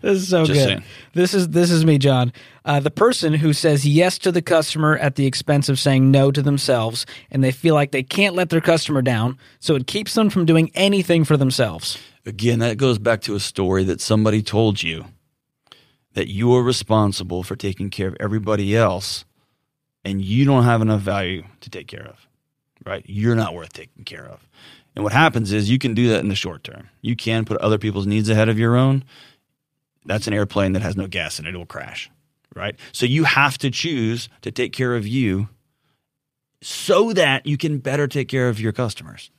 [0.00, 0.68] This is so Just good.
[0.68, 0.84] Saying.
[1.14, 2.32] This is this is me, John.
[2.64, 6.30] Uh, the person who says yes to the customer at the expense of saying no
[6.30, 10.14] to themselves, and they feel like they can't let their customer down, so it keeps
[10.14, 11.98] them from doing anything for themselves.
[12.24, 15.06] Again, that goes back to a story that somebody told you
[16.14, 19.24] that you are responsible for taking care of everybody else
[20.04, 22.26] and you don't have enough value to take care of,
[22.84, 23.04] right?
[23.06, 24.46] You're not worth taking care of.
[24.94, 26.88] And what happens is you can do that in the short term.
[27.00, 29.04] You can put other people's needs ahead of your own.
[30.04, 32.10] That's an airplane that has no gas it, it will crash,
[32.54, 32.76] right?
[32.92, 35.48] So you have to choose to take care of you
[36.60, 39.30] so that you can better take care of your customers.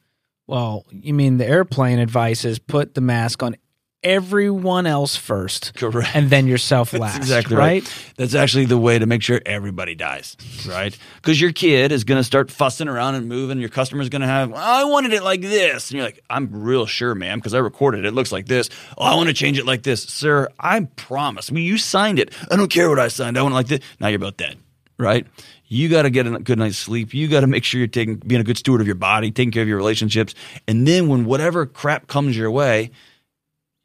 [0.45, 3.55] Well, you mean the airplane advice is put the mask on
[4.03, 5.73] everyone else first.
[5.75, 6.15] Correct.
[6.15, 7.17] And then yourself last.
[7.17, 7.83] exactly right?
[7.83, 8.13] right.
[8.17, 10.35] That's actually the way to make sure everybody dies,
[10.67, 10.97] right?
[11.15, 13.59] Because your kid is going to start fussing around and moving.
[13.59, 15.89] Your customer's going to have, well, I wanted it like this.
[15.89, 18.07] And you're like, I'm real sure, ma'am, because I recorded it.
[18.07, 18.69] It looks like this.
[18.97, 20.03] Oh, I want to change it like this.
[20.03, 21.49] Sir, I promise.
[21.49, 22.33] I mean, you signed it.
[22.51, 23.37] I don't care what I signed.
[23.37, 23.79] I want it like this.
[23.99, 24.57] Now you're about dead,
[24.97, 25.25] right?
[25.67, 27.15] You got to get a good night's sleep.
[27.15, 29.51] You got to make sure you're taking, being a good steward of your body, taking
[29.51, 30.35] care of your relationships.
[30.67, 32.91] And then when whatever crap comes your way,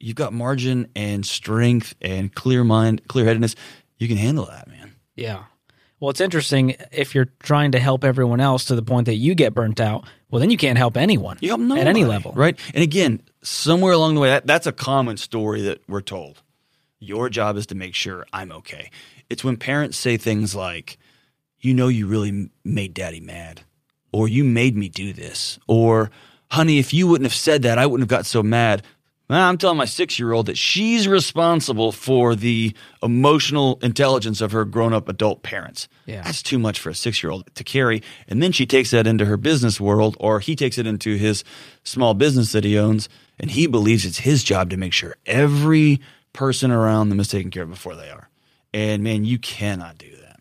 [0.00, 3.54] you've got margin and strength and clear mind, clear headedness.
[3.98, 4.94] You can handle that, man.
[5.16, 5.44] Yeah.
[6.00, 9.34] Well, it's interesting if you're trying to help everyone else to the point that you
[9.34, 10.06] get burnt out.
[10.30, 11.38] Well, then you can't help anyone.
[11.40, 12.58] You help nobody, at any level, right?
[12.72, 16.42] And again, somewhere along the way, that, that's a common story that we're told.
[17.00, 18.90] Your job is to make sure I'm okay.
[19.28, 20.98] It's when parents say things like,
[21.60, 23.62] "You know, you really made Daddy mad."
[24.12, 26.10] or you made me do this, or
[26.50, 28.82] honey, if you wouldn't have said that, I wouldn't have got so mad.
[29.30, 34.64] I'm telling my six year old that she's responsible for the emotional intelligence of her
[34.64, 35.86] grown up adult parents.
[36.06, 36.22] Yeah.
[36.22, 38.02] That's too much for a six year old to carry.
[38.26, 41.44] And then she takes that into her business world, or he takes it into his
[41.84, 46.00] small business that he owns, and he believes it's his job to make sure every
[46.32, 48.30] person around them is taken care of before they are.
[48.72, 50.40] And man, you cannot do that.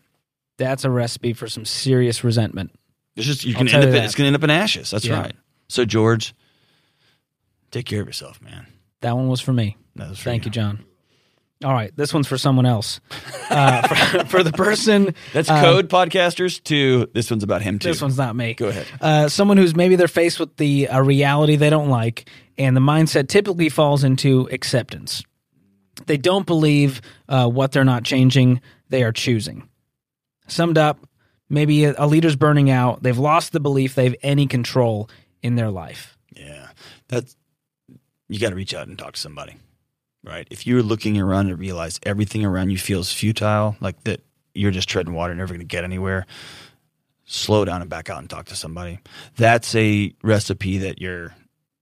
[0.56, 2.70] That's a recipe for some serious resentment.
[3.16, 3.90] It's just you're gonna end up.
[3.90, 4.90] you in- It's gonna end up in ashes.
[4.90, 5.20] That's Yeah.
[5.20, 5.36] right.
[5.68, 6.34] So George,
[7.70, 8.66] take care of yourself, man.
[9.00, 9.76] That one was for me.
[9.96, 10.84] That was Thank you, John.
[11.64, 13.00] All right, this one's for someone else.
[13.50, 16.62] Uh, for, for the person, That's uh, code podcasters.
[16.64, 17.88] To this one's about him too.
[17.88, 18.54] This one's not me.
[18.54, 18.86] Go ahead.
[19.00, 22.80] Uh, someone who's maybe they're faced with the a reality they don't like, and the
[22.80, 25.24] mindset typically falls into acceptance.
[26.06, 29.68] They don't believe uh, what they're not changing; they are choosing.
[30.46, 31.08] Summed up,
[31.48, 33.02] maybe a, a leader's burning out.
[33.02, 35.10] They've lost the belief they have any control
[35.42, 36.16] in their life.
[36.36, 36.68] Yeah,
[37.08, 37.34] that's
[38.28, 39.56] you got to reach out and talk to somebody,
[40.22, 40.46] right?
[40.50, 44.20] If you're looking around and realize everything around you feels futile, like that
[44.54, 46.26] you're just treading water, never going to get anywhere.
[47.24, 49.00] Slow down and back out and talk to somebody.
[49.36, 51.34] That's a recipe that you're,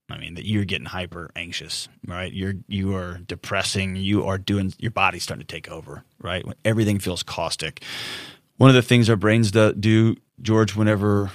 [0.09, 2.31] I mean, that you're getting hyper anxious, right?
[2.31, 3.95] You're you are depressing.
[3.95, 6.45] You are doing your body's starting to take over, right?
[6.45, 7.81] When everything feels caustic.
[8.57, 11.31] One of the things our brains do, do George, whenever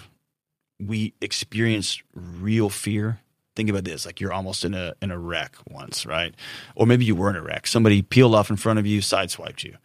[0.79, 3.21] we experience real fear.
[3.55, 6.35] Think about this: like you're almost in a in a wreck once, right?
[6.75, 7.67] Or maybe you were in a wreck.
[7.67, 9.77] Somebody peeled off in front of you, sideswiped you.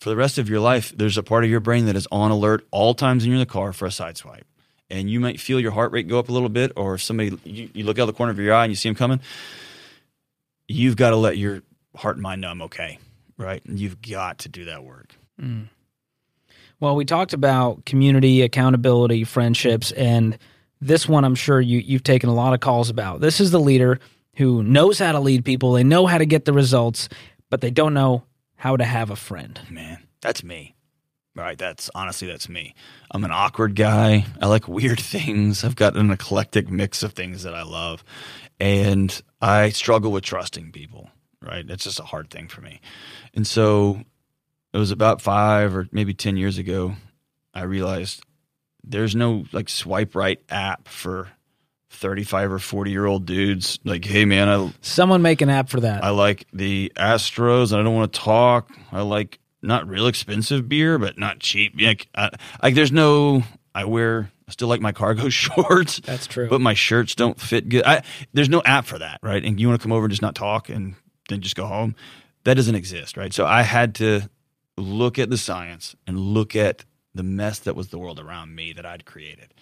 [0.00, 2.30] For the rest of your life, there's a part of your brain that is on
[2.30, 4.42] alert all times when you're in the car for a sideswipe,
[4.88, 7.36] and you might feel your heart rate go up a little bit, or if somebody
[7.44, 9.20] you, you look out the corner of your eye and you see them coming.
[10.68, 11.62] You've got to let your
[11.96, 12.98] heart and mind know I'm okay,
[13.36, 13.62] right?
[13.64, 15.14] You've got to do that work.
[15.40, 15.68] Mm.
[16.80, 20.38] Well, we talked about community, accountability, friendships, and
[20.80, 23.20] this one I'm sure you, you've taken a lot of calls about.
[23.20, 23.98] This is the leader
[24.36, 27.08] who knows how to lead people, they know how to get the results,
[27.50, 28.24] but they don't know
[28.56, 29.60] how to have a friend.
[29.70, 30.74] man, that's me.
[31.34, 32.74] Right, that's honestly that's me.
[33.12, 34.26] I'm an awkward guy.
[34.42, 35.62] I like weird things.
[35.62, 38.02] I've got an eclectic mix of things that I love,
[38.58, 41.10] and I struggle with trusting people.
[41.40, 42.80] Right, it's just a hard thing for me.
[43.34, 44.02] And so,
[44.72, 46.94] it was about five or maybe ten years ago.
[47.54, 48.24] I realized
[48.88, 51.28] there's no like swipe right app for
[51.90, 53.78] 35 or 40 year old dudes.
[53.84, 56.04] Like, hey man, I Someone make an app for that.
[56.04, 58.70] I like the Astros, and I don't want to talk.
[58.92, 61.74] I like not real expensive beer, but not cheap.
[61.80, 62.30] Like, I,
[62.62, 63.42] like there's no.
[63.74, 64.30] I wear.
[64.48, 66.48] I still like my cargo shorts, That's true.
[66.48, 67.84] but my shirts don't fit good.
[67.84, 69.44] I, there's no app for that, right?
[69.44, 70.94] And you want to come over and just not talk and
[71.28, 71.94] then just go home.
[72.44, 73.30] That doesn't exist, right?
[73.32, 74.22] So I had to
[74.78, 76.84] look at the science and look at
[77.18, 79.52] the mess that was the world around me that I'd created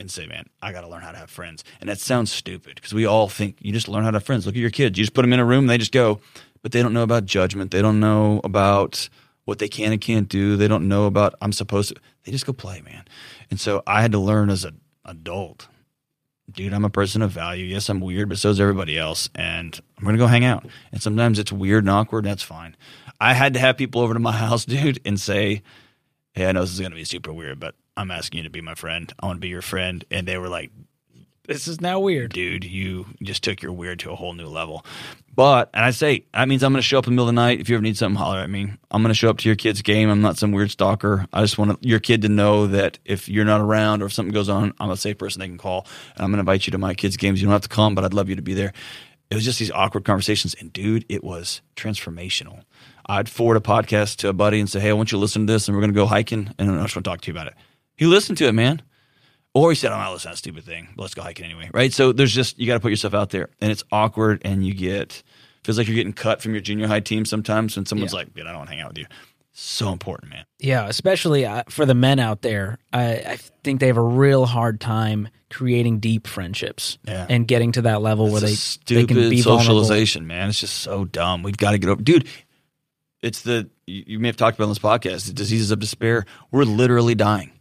[0.00, 1.62] and say, man, I got to learn how to have friends.
[1.80, 4.44] And that sounds stupid because we all think you just learn how to have friends.
[4.44, 4.98] Look at your kids.
[4.98, 6.20] You just put them in a room, they just go,
[6.62, 7.70] but they don't know about judgment.
[7.70, 9.08] They don't know about
[9.44, 10.56] what they can and can't do.
[10.56, 12.00] They don't know about I'm supposed to.
[12.24, 13.04] They just go play, man.
[13.52, 15.68] And so I had to learn as an adult,
[16.50, 17.66] dude, I'm a person of value.
[17.66, 19.30] Yes, I'm weird, but so is everybody else.
[19.36, 20.66] And I'm going to go hang out.
[20.90, 22.24] And sometimes it's weird and awkward.
[22.24, 22.76] And that's fine.
[23.20, 25.62] I had to have people over to my house, dude, and say,
[26.32, 28.50] hey, I know this is going to be super weird, but I'm asking you to
[28.50, 29.12] be my friend.
[29.20, 30.04] I want to be your friend.
[30.10, 30.70] And they were like,
[31.50, 32.32] this is now weird.
[32.32, 34.86] dude, you just took your weird to a whole new level.
[35.34, 37.34] But, and I say, that means I'm going to show up in the middle of
[37.34, 37.60] the night.
[37.60, 38.72] If you ever need something, holler at me.
[38.90, 40.10] I'm going to show up to your kid's game.
[40.10, 41.26] I'm not some weird stalker.
[41.32, 44.32] I just want your kid to know that if you're not around or if something
[44.32, 45.86] goes on, I'm a safe person they can call.
[46.14, 47.40] And I'm going to invite you to my kid's games.
[47.40, 48.72] You don't have to come, but I'd love you to be there.
[49.30, 50.54] It was just these awkward conversations.
[50.60, 52.62] And dude, it was transformational.
[53.10, 55.46] I'd forward a podcast to a buddy and say, hey, I want you to listen
[55.46, 57.26] to this and we're going to go hiking and I just want to talk to
[57.26, 57.54] you about it.
[57.96, 58.82] He listened to it, man.
[59.52, 60.88] Or he said, I'm not listening to that stupid thing.
[60.94, 61.70] But let's go hiking anyway.
[61.74, 61.92] Right.
[61.92, 64.74] So there's just, you got to put yourself out there and it's awkward and you
[64.74, 65.24] get,
[65.64, 68.20] feels like you're getting cut from your junior high team sometimes when someone's Yeah.
[68.20, 69.06] like, dude, I don't want to hang out with you.
[69.52, 70.44] So important, man.
[70.60, 72.78] Yeah, especially uh, for the men out there.
[72.92, 77.26] I, I think they have a real hard time creating deep friendships Yeah.
[77.28, 79.58] and getting to that level where they, a they can be vulnerable.
[79.82, 80.48] socialization, man.
[80.50, 81.42] It's just so dumb.
[81.42, 82.28] We've got to get over, dude.
[83.22, 86.24] It's the you, may have talked about on this podcast, the diseases of despair.
[86.50, 87.52] We're literally dying.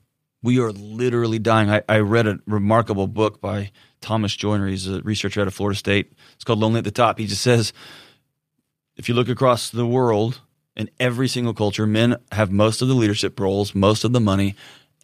[0.41, 1.69] We are literally dying.
[1.69, 4.67] I, I read a remarkable book by Thomas Joiner.
[4.67, 6.13] He's a researcher out of Florida State.
[6.35, 7.19] It's called Lonely at the Top.
[7.19, 7.73] He just says,
[8.95, 10.39] if you look across the world,
[10.79, 14.55] in every single culture, men have most of the leadership roles, most of the money,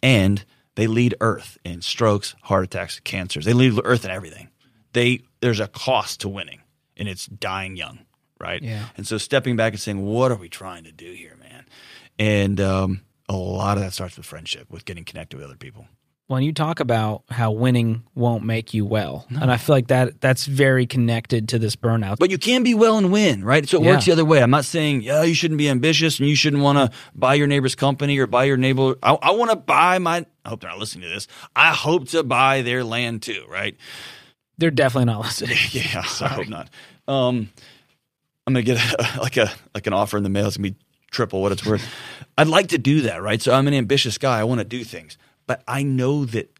[0.02, 0.42] and
[0.74, 3.44] they lead Earth in strokes, heart attacks, cancers.
[3.44, 4.48] They lead Earth in everything.
[4.94, 6.62] They there's a cost to winning,
[6.96, 8.05] and it's dying young,
[8.40, 8.62] right?
[8.62, 8.86] Yeah.
[8.96, 11.66] And so stepping back and saying, what are we trying to do here, man?
[12.18, 15.86] And um, a lot of that starts with friendship, with getting connected with other people.
[16.28, 19.40] when you talk about how winning won't make you well, no.
[19.40, 22.18] and I feel like that that's very connected to this burnout.
[22.18, 23.68] But you can be well and win, right?
[23.68, 23.92] So it yeah.
[23.92, 24.42] works the other way.
[24.42, 27.46] I'm not saying yeah you shouldn't be ambitious and you shouldn't want to buy your
[27.46, 28.96] neighbor's company or buy your neighbor.
[29.02, 30.26] I, I want to buy my.
[30.44, 31.28] I hope they're not listening to this.
[31.54, 33.76] I hope to buy their land too, right?
[34.58, 35.58] They're definitely not listening.
[35.70, 36.70] yeah, I hope not.
[37.06, 37.50] Um,
[38.46, 40.46] I'm gonna get a, like a like an offer in the mail.
[40.46, 40.76] It's gonna be
[41.10, 41.86] triple what it's worth.
[42.38, 43.40] I'd like to do that, right?
[43.40, 44.38] So I'm an ambitious guy.
[44.38, 45.16] I want to do things.
[45.46, 46.52] But I know that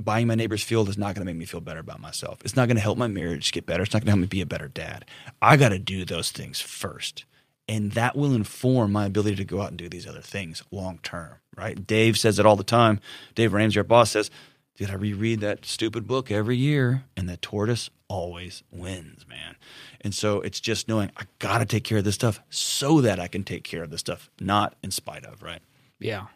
[0.00, 2.40] buying my neighbor's field is not going to make me feel better about myself.
[2.44, 3.82] It's not going to help my marriage get better.
[3.82, 5.04] It's not going to help me be a better dad.
[5.40, 7.24] I got to do those things first.
[7.68, 10.98] And that will inform my ability to go out and do these other things long
[11.02, 11.84] term, right?
[11.86, 13.00] Dave says it all the time.
[13.34, 14.30] Dave Ramsey, our boss, says,
[14.76, 17.04] Did I reread that stupid book every year?
[17.16, 19.56] And the tortoise always wins, man.
[20.02, 23.18] And so it's just knowing I got to take care of this stuff so that
[23.18, 25.62] I can take care of this stuff, not in spite of, right?
[25.98, 26.26] Yeah.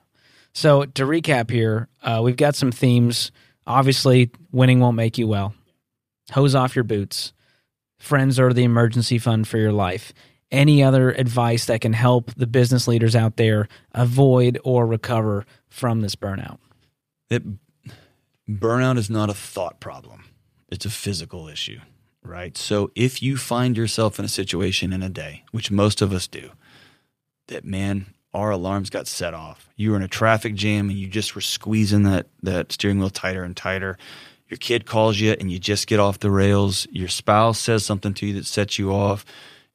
[0.52, 3.30] So to recap here, uh, we've got some themes.
[3.66, 5.54] Obviously, winning won't make you well.
[6.32, 7.32] Hose off your boots.
[7.98, 10.14] Friends are the emergency fund for your life.
[10.50, 16.00] Any other advice that can help the business leaders out there avoid or recover from
[16.00, 16.58] this burnout?
[17.28, 17.42] It,
[18.50, 20.24] burnout is not a thought problem,
[20.70, 21.80] it's a physical issue,
[22.22, 22.56] right?
[22.56, 26.26] So if you find yourself in a situation in a day, which most of us
[26.26, 26.50] do,
[27.48, 29.68] that man, our alarms got set off.
[29.76, 33.10] You were in a traffic jam and you just were squeezing that, that steering wheel
[33.10, 33.98] tighter and tighter.
[34.48, 36.86] Your kid calls you and you just get off the rails.
[36.90, 39.24] Your spouse says something to you that sets you off.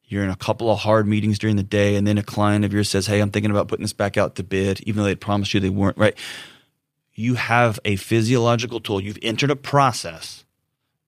[0.04, 2.72] You're in a couple of hard meetings during the day, and then a client of
[2.72, 5.16] yours says, Hey, I'm thinking about putting this back out to bid, even though they
[5.16, 6.16] promised you they weren't, right?
[7.16, 9.00] You have a physiological tool.
[9.00, 10.44] You've entered a process.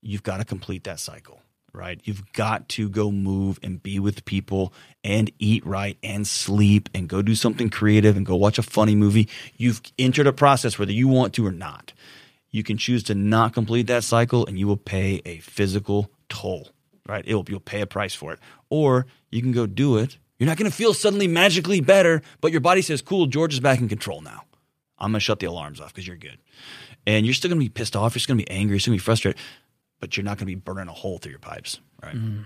[0.03, 1.43] You've got to complete that cycle
[1.73, 2.01] right?
[2.05, 4.73] You've got to go move and be with people
[5.05, 8.95] and eat right and sleep and go do something creative and go watch a funny
[8.95, 9.29] movie.
[9.57, 11.93] You've entered a process whether you want to or not.
[12.51, 16.69] You can choose to not complete that cycle and you will pay a physical toll,
[17.07, 17.25] right?
[17.27, 18.41] It will, you'll pay a price for it.
[18.71, 20.19] Or you can go do it.
[20.39, 23.61] You're not going to feel suddenly magically better, but your body says, cool, George is
[23.61, 24.45] back in control now.
[25.01, 26.39] I'm going to shut the alarms off because you're good.
[27.07, 28.15] And you're still going to be pissed off.
[28.15, 28.75] You're still going to be angry.
[28.75, 29.41] You're still going to be frustrated
[30.01, 32.15] but you're not going to be burning a hole through your pipes, right?
[32.15, 32.43] Mm-hmm.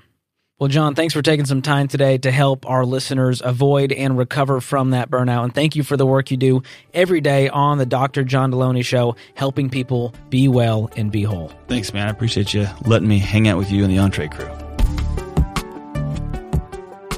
[0.59, 4.61] Well, John, thanks for taking some time today to help our listeners avoid and recover
[4.61, 5.43] from that burnout.
[5.43, 6.63] And thank you for the work you do
[6.95, 8.23] every day on the Dr.
[8.23, 11.51] John Delony Show, helping people be well and be whole.
[11.67, 12.07] Thanks, man.
[12.07, 14.49] I appreciate you letting me hang out with you and the Entre crew.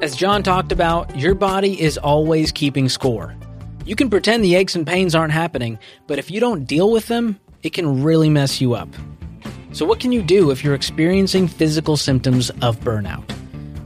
[0.01, 3.35] As John talked about, your body is always keeping score.
[3.87, 7.09] You can pretend the aches and pains aren't happening, but if you don't deal with
[7.09, 8.89] them, it can really mess you up.
[9.73, 13.31] So, what can you do if you're experiencing physical symptoms of burnout?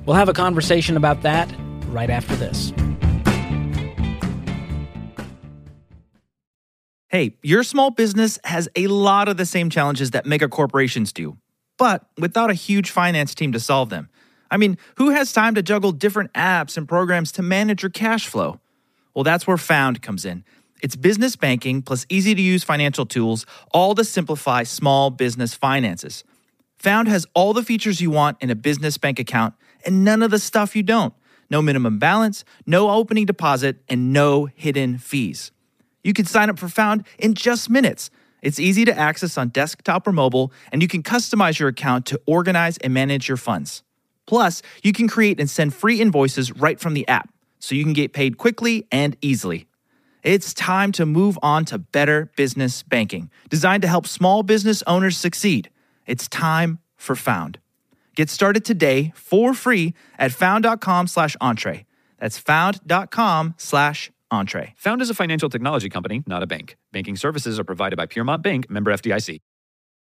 [0.07, 1.53] We'll have a conversation about that
[1.89, 2.73] right after this.
[7.09, 11.39] Hey, your small business has a lot of the same challenges that mega corporations do,
[11.77, 14.11] but without a huge finance team to solve them.
[14.49, 18.29] I mean, who has time to juggle different apps and programs to manage your cash
[18.29, 18.61] flow?
[19.19, 20.45] Well, that's where Found comes in.
[20.81, 26.23] It's business banking plus easy to use financial tools, all to simplify small business finances.
[26.79, 29.55] Found has all the features you want in a business bank account
[29.85, 31.13] and none of the stuff you don't.
[31.51, 35.51] No minimum balance, no opening deposit, and no hidden fees.
[36.05, 38.11] You can sign up for Found in just minutes.
[38.41, 42.21] It's easy to access on desktop or mobile, and you can customize your account to
[42.27, 43.83] organize and manage your funds.
[44.29, 47.93] Plus, you can create and send free invoices right from the app, so you can
[47.93, 49.67] get paid quickly and easily.
[50.23, 55.17] It's time to move on to better business banking, designed to help small business owners
[55.17, 55.71] succeed.
[56.07, 57.59] It's time for Found.
[58.17, 61.87] Get started today for free at found.com slash entree.
[62.19, 64.75] That's found.com slash entree.
[64.79, 66.77] Found is a financial technology company, not a bank.
[66.91, 69.39] Banking services are provided by Piermont Bank, member FDIC.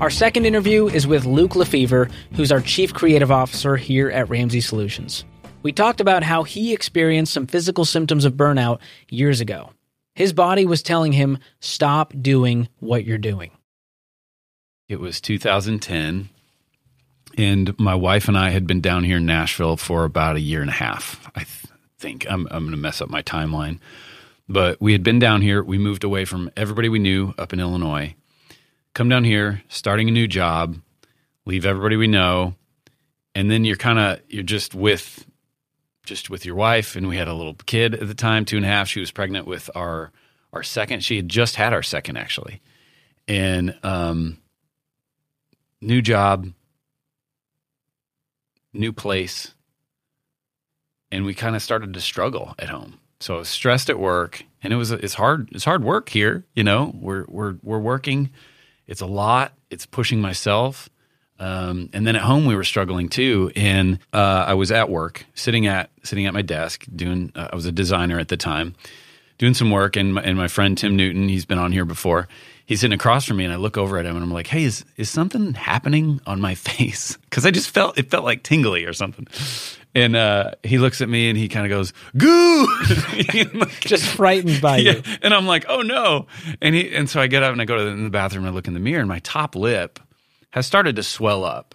[0.00, 4.60] Our second interview is with Luke LeFevre, who's our Chief Creative Officer here at Ramsey
[4.60, 5.24] Solutions.
[5.62, 9.70] We talked about how he experienced some physical symptoms of burnout years ago.
[10.16, 13.52] His body was telling him, stop doing what you're doing.
[14.88, 16.28] It was 2010,
[17.38, 20.60] and my wife and I had been down here in Nashville for about a year
[20.60, 21.30] and a half.
[21.36, 23.78] I th- think I'm, I'm going to mess up my timeline,
[24.48, 25.62] but we had been down here.
[25.62, 28.16] We moved away from everybody we knew up in Illinois,
[28.94, 30.76] come down here, starting a new job,
[31.44, 32.54] leave everybody we know,
[33.34, 35.26] and then you're kind of you're just with
[36.04, 38.64] just with your wife, and we had a little kid at the time, two and
[38.64, 38.88] a half.
[38.88, 40.12] She was pregnant with our
[40.52, 41.04] our second.
[41.04, 42.62] She had just had our second actually,
[43.28, 44.38] and um,
[45.80, 46.46] new job,
[48.72, 49.54] new place,
[51.10, 53.00] and we kind of started to struggle at home.
[53.20, 56.44] So I was stressed at work, and it was it's hard it's hard work here.
[56.54, 58.30] You know, we're we're we're working.
[58.86, 59.52] It's a lot.
[59.70, 60.88] It's pushing myself.
[61.38, 63.50] Um, and then at home we were struggling too.
[63.56, 67.32] And uh, I was at work, sitting at sitting at my desk, doing.
[67.34, 68.74] Uh, I was a designer at the time,
[69.38, 69.96] doing some work.
[69.96, 72.28] And my, and my friend Tim Newton, he's been on here before.
[72.66, 74.64] He's sitting across from me, and I look over at him, and I'm like, "Hey,
[74.64, 78.84] is is something happening on my face?" Because I just felt it felt like tingly
[78.84, 79.26] or something.
[79.96, 82.66] And uh, he looks at me, and he kind of goes, "Goo!"
[83.80, 84.92] Just frightened by yeah.
[84.94, 85.02] you.
[85.22, 86.26] And I'm like, "Oh no!"
[86.60, 88.44] And he and so I get up and I go to the, in the bathroom
[88.44, 90.00] and I look in the mirror, and my top lip
[90.50, 91.74] has started to swell up.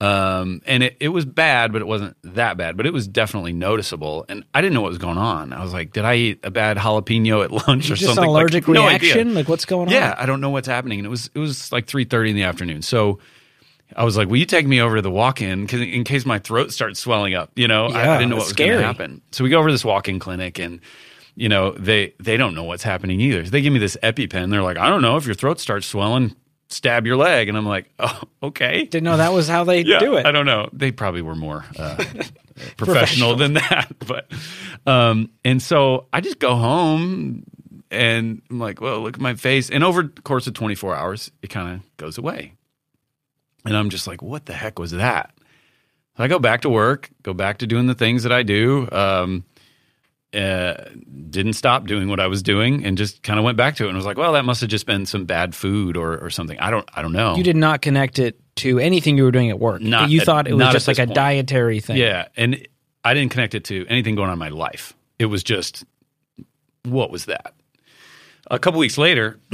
[0.00, 3.52] Um, and it, it was bad, but it wasn't that bad, but it was definitely
[3.52, 4.24] noticeable.
[4.28, 5.52] And I didn't know what was going on.
[5.52, 8.24] I was like, did I eat a bad jalapeno at lunch or Just something?
[8.24, 9.20] an Like, allergic no reaction?
[9.28, 9.34] idea.
[9.34, 9.94] Like, what's going on?
[9.94, 10.98] Yeah, I don't know what's happening.
[10.98, 12.82] And it was it was like three thirty in the afternoon.
[12.82, 13.20] So
[13.96, 16.72] I was like, "Will you take me over to the walk-in in case my throat
[16.72, 19.22] starts swelling up?" You know, I, Yeah, I didn't know what was going to happen.
[19.32, 20.80] So we go over to this walk-in clinic, and
[21.34, 23.44] you know they they don't know what's happening either.
[23.44, 24.50] So they give me this EpiPen.
[24.50, 26.34] They're like, "I don't know if your throat starts swelling,
[26.68, 29.98] stab your leg," and I'm like, "Oh, okay." Didn't know that was how they yeah,
[29.98, 30.26] do it.
[30.26, 30.68] I don't know.
[30.72, 32.02] They probably were more uh,
[32.76, 34.30] professional than that, but
[34.86, 37.44] um, and so I just go home
[37.90, 41.30] and I'm like, well, look at my face, and over the course of 24 hours,
[41.42, 42.54] it kind of goes away,
[43.64, 45.32] and I'm just like, what the heck was that?
[46.16, 48.88] So I go back to work, go back to doing the things that I do.
[48.92, 49.44] Um,
[50.34, 50.74] uh,
[51.28, 53.88] didn't stop doing what I was doing, and just kind of went back to it,
[53.88, 56.58] and was like, well, that must have just been some bad food or or something.
[56.58, 57.36] I don't, I don't know.
[57.36, 59.82] You did not connect it to anything you were doing at work.
[59.82, 61.14] Not you thought it was just like a point.
[61.14, 61.98] dietary thing.
[61.98, 62.66] Yeah, and
[63.04, 64.94] I didn't connect it to anything going on in my life.
[65.18, 65.84] It was just,
[66.84, 67.54] what was that?
[68.50, 69.38] A couple weeks later,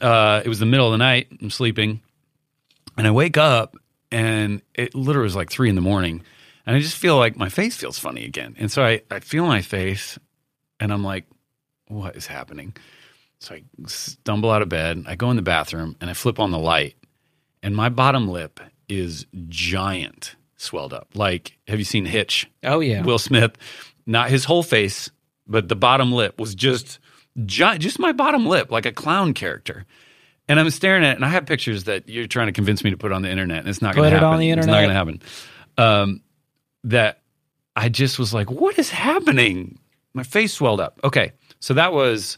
[0.00, 1.28] uh, it was the middle of the night.
[1.40, 2.00] I'm sleeping,
[2.96, 3.76] and I wake up,
[4.10, 6.22] and it literally was like three in the morning,
[6.66, 8.54] and I just feel like my face feels funny again.
[8.58, 10.18] And so I, I feel my face,
[10.78, 11.26] and I'm like,
[11.88, 12.76] what is happening?
[13.40, 15.04] So I stumble out of bed.
[15.06, 16.96] I go in the bathroom, and I flip on the light,
[17.62, 21.08] and my bottom lip is giant, swelled up.
[21.14, 22.50] Like, have you seen Hitch?
[22.62, 23.02] Oh yeah.
[23.02, 23.52] Will Smith,
[24.06, 25.10] not his whole face,
[25.46, 26.98] but the bottom lip was just
[27.46, 29.86] giant, just my bottom lip, like a clown character.
[30.50, 32.90] And I'm staring at it, and I have pictures that you're trying to convince me
[32.90, 34.26] to put on the internet, and it's not going to happen.
[34.26, 34.68] Put it on the internet.
[34.68, 35.22] It's not going to happen.
[36.08, 36.22] Um,
[36.84, 37.20] that
[37.76, 39.78] I just was like, what is happening?
[40.12, 40.98] My face swelled up.
[41.04, 42.36] Okay, so that was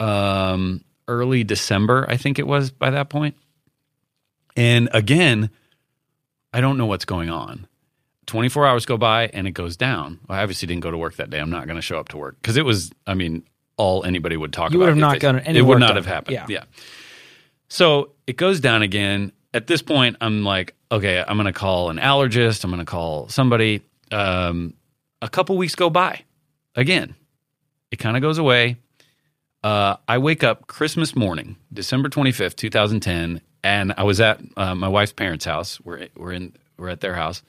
[0.00, 3.36] um, early December, I think it was by that point.
[4.56, 5.50] And again,
[6.52, 7.66] I don't know what's going on.
[8.26, 10.20] 24 hours go by and it goes down.
[10.28, 11.38] I obviously didn't go to work that day.
[11.40, 13.44] I'm not going to show up to work because it was, I mean,
[13.76, 14.86] all anybody would talk You about.
[14.86, 15.96] would have not gone any It would not done.
[15.96, 16.34] have happened.
[16.34, 16.46] Yeah.
[16.48, 16.64] yeah.
[17.70, 19.32] So it goes down again.
[19.54, 22.62] At this point, I'm like, okay, I'm going to call an allergist.
[22.64, 23.82] I'm going to call somebody.
[24.10, 24.74] Um,
[25.22, 26.22] a couple weeks go by.
[26.74, 27.14] Again,
[27.90, 28.76] it kind of goes away.
[29.62, 34.88] Uh, I wake up Christmas morning, December 25th, 2010, and I was at uh, my
[34.88, 35.80] wife's parents' house.
[35.82, 37.42] We're we're in we're at their house.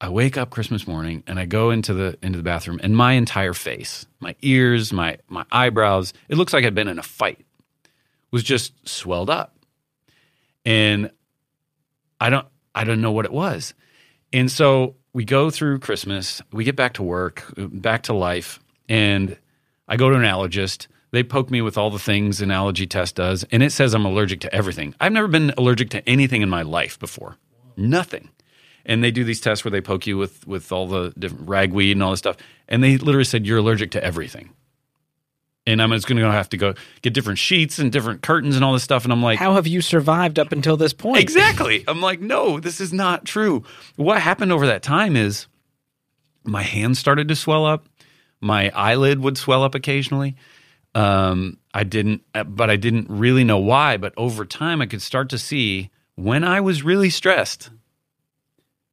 [0.00, 3.12] I wake up Christmas morning and I go into the into the bathroom, and my
[3.12, 7.44] entire face, my ears, my my eyebrows, it looks like I'd been in a fight,
[8.30, 9.56] was just swelled up,
[10.64, 11.10] and
[12.20, 13.74] I don't I don't know what it was,
[14.32, 19.36] and so we go through Christmas, we get back to work, back to life, and
[19.88, 20.86] I go to an allergist.
[21.12, 24.06] They poke me with all the things an allergy test does, and it says I'm
[24.06, 24.94] allergic to everything.
[25.00, 27.36] I've never been allergic to anything in my life before.
[27.76, 28.28] Nothing.
[28.86, 31.96] And they do these tests where they poke you with with all the different ragweed
[31.96, 32.36] and all this stuff,
[32.68, 34.50] and they literally said you're allergic to everything.
[35.72, 38.64] And I'm just going to have to go get different sheets and different curtains and
[38.64, 39.04] all this stuff.
[39.04, 41.18] And I'm like, How have you survived up until this point?
[41.18, 41.84] Exactly.
[41.86, 43.64] I'm like, no, this is not true.
[43.96, 45.46] What happened over that time is
[46.44, 47.86] my hands started to swell up.
[48.40, 50.36] My eyelid would swell up occasionally.
[50.94, 53.96] Um, I didn't, but I didn't really know why.
[53.96, 57.70] But over time, I could start to see when I was really stressed,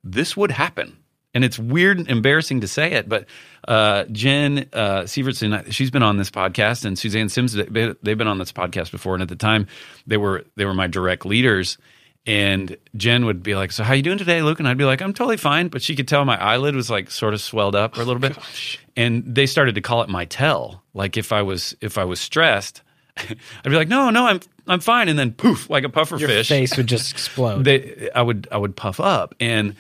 [0.04, 0.98] this would happen.
[1.38, 3.28] And it's weird and embarrassing to say it, but
[3.68, 8.28] uh, Jen uh, Sievertson, she's been on this podcast, and Suzanne Sims, they- they've been
[8.28, 9.14] on this podcast before.
[9.14, 9.68] And at the time,
[10.08, 11.78] they were they were my direct leaders.
[12.26, 15.02] And Jen would be like, "So how you doing today, Luke?" And I'd be like,
[15.02, 17.96] "I'm totally fine." But she could tell my eyelid was like sort of swelled up
[17.98, 18.36] a little bit,
[18.98, 20.84] and they started to call it my tell.
[20.96, 22.82] Like if I was if I was stressed,
[23.18, 26.28] I'd be like, "No, no, I'm I'm fine," and then poof, like a puffer Your
[26.30, 27.64] fish, face would just explode.
[27.64, 29.76] they, I would I would puff up, and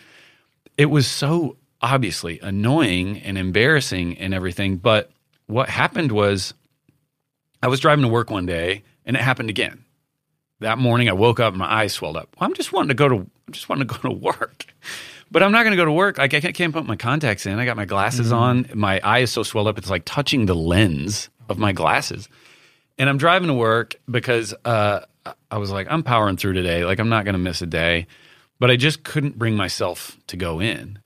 [0.78, 4.78] it was so obviously annoying and embarrassing and everything.
[4.78, 5.12] But
[5.48, 6.54] what happened was,
[7.62, 9.84] I was driving to work one day, and it happened again.
[10.60, 12.36] That morning, I woke up and my eyes swelled up.
[12.40, 14.66] Well, I'm just wanting to go to I'm just wanting to go to work,
[15.32, 16.18] but I'm not going to go to work.
[16.18, 17.60] Like I can't, put my contacts in.
[17.60, 18.70] I got my glasses on.
[18.74, 22.28] My eye is so swelled up, it's like touching the lens of my glasses
[22.98, 25.02] and I'm driving to work because uh,
[25.52, 26.86] I was like, I'm powering through today.
[26.86, 28.08] Like, I'm not going to miss a day.
[28.60, 31.00] But I just couldn't bring myself to go in.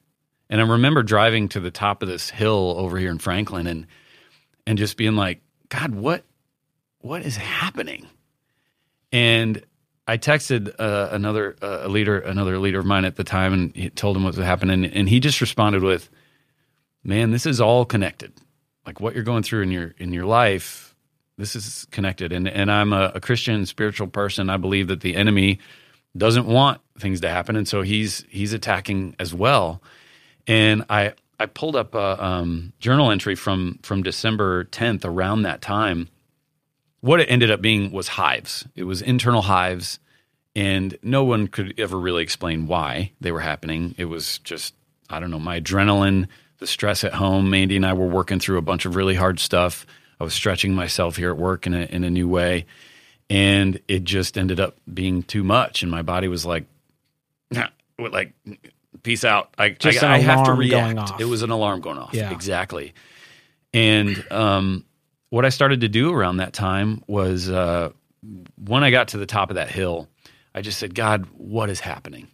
[0.49, 3.87] And I remember driving to the top of this hill over here in Franklin and
[4.67, 6.23] and just being like, God, what
[6.99, 8.07] what is happening?
[9.11, 9.63] And
[10.07, 13.95] I texted uh, another uh, a leader, another leader of mine at the time, and
[13.95, 16.09] told him what was happening, and he just responded with,
[17.03, 18.33] "Man, this is all connected.
[18.85, 20.95] Like what you're going through in your in your life,
[21.37, 24.49] this is connected." And and I'm a, a Christian, spiritual person.
[24.49, 25.59] I believe that the enemy
[26.17, 29.81] doesn't want things to happen, and so he's he's attacking as well.
[30.47, 35.61] And I I pulled up a um, journal entry from from December 10th around that
[35.61, 36.07] time
[37.01, 38.67] what it ended up being was hives.
[38.75, 39.99] It was internal hives,
[40.55, 43.95] and no one could ever really explain why they were happening.
[43.97, 44.75] It was just,
[45.09, 46.27] I don't know, my adrenaline,
[46.59, 47.49] the stress at home.
[47.49, 49.85] Mandy and I were working through a bunch of really hard stuff.
[50.19, 52.67] I was stretching myself here at work in a, in a new way,
[53.29, 55.81] and it just ended up being too much.
[55.81, 56.65] And my body was like,
[57.99, 58.33] like,
[59.03, 59.53] peace out.
[59.57, 61.19] I, Just I, I have to react.
[61.19, 62.13] It was an alarm going off.
[62.13, 62.31] Yeah.
[62.31, 62.93] Exactly.
[63.73, 64.85] And um,
[65.29, 67.91] what I started to do around that time was uh,
[68.57, 70.09] when I got to the top of that hill,
[70.53, 72.27] I just said, God, what is happening?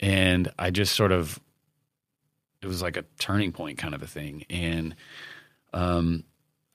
[0.00, 1.40] And I just sort of,
[2.62, 4.44] it was like a turning point kind of a thing.
[4.48, 4.94] And
[5.72, 6.24] um,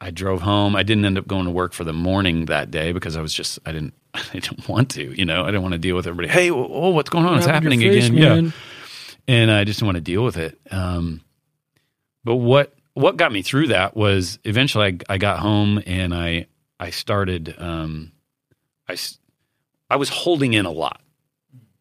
[0.03, 0.75] I drove home.
[0.75, 3.33] I didn't end up going to work for the morning that day because I was
[3.33, 6.07] just, I didn't, I didn't want to, you know, I didn't want to deal with
[6.07, 6.27] everybody.
[6.27, 7.37] Hey, oh, what's going on?
[7.37, 8.45] It's happening face, again.
[8.45, 8.51] Yeah
[9.27, 10.59] and I just didn't want to deal with it.
[10.71, 11.21] Um,
[12.23, 16.47] but what what got me through that was eventually I, I got home and I
[16.79, 18.11] I started um,
[18.87, 18.97] I
[19.89, 21.01] I was holding in a lot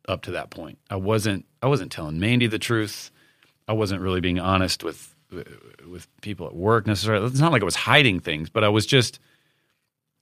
[0.08, 0.78] up to that point.
[0.90, 3.10] I wasn't I wasn't telling Mandy the truth.
[3.68, 5.11] I wasn't really being honest with
[5.88, 7.26] with people at work necessarily.
[7.26, 9.18] It's not like I was hiding things, but I was just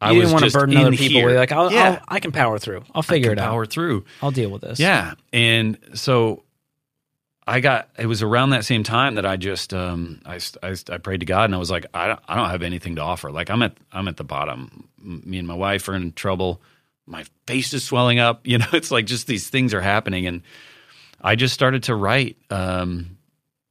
[0.01, 1.07] I You didn't want to burden other people.
[1.21, 1.29] here.
[1.31, 2.85] You're like, I'll, yeah, I'll, I can power through.
[2.95, 3.51] I'll figure it out.
[3.51, 4.05] power through.
[4.23, 4.81] I'll deal with this.
[4.81, 5.15] Yeah.
[5.33, 6.43] And so
[7.47, 10.99] I got, it was around that same time that I just, um, I, I, I
[10.99, 13.31] prayed to God and I was like, I don't, I don't have anything to offer.
[13.31, 14.89] Like I'm at, I'm at the bottom.
[15.03, 16.63] Me and my wife are in trouble.
[17.07, 18.41] My face is swelling up.
[18.47, 20.27] You know, it's like just these things are happening.
[20.27, 20.43] And
[21.21, 23.19] I just started to write, um,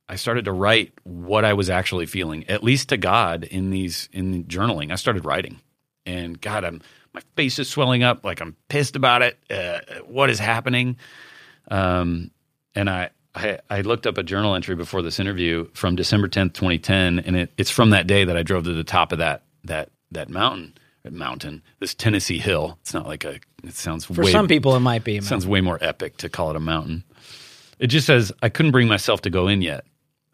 [0.09, 4.09] I started to write what I was actually feeling, at least to God in these,
[4.11, 4.91] in journaling.
[4.91, 5.59] I started writing
[6.05, 6.81] and God, I'm,
[7.13, 8.25] my face is swelling up.
[8.25, 9.37] Like I'm pissed about it.
[9.49, 10.97] Uh, what is happening?
[11.69, 12.31] Um,
[12.75, 16.53] and I, I I looked up a journal entry before this interview from December tenth,
[16.53, 19.19] twenty ten, and it, it's from that day that I drove to the top of
[19.19, 20.73] that that that mountain
[21.11, 22.77] mountain this Tennessee hill.
[22.81, 23.39] It's not like a.
[23.63, 25.19] It sounds For way, some people, it might be.
[25.21, 27.03] sounds way more epic to call it a mountain.
[27.77, 29.85] It just says I couldn't bring myself to go in yet.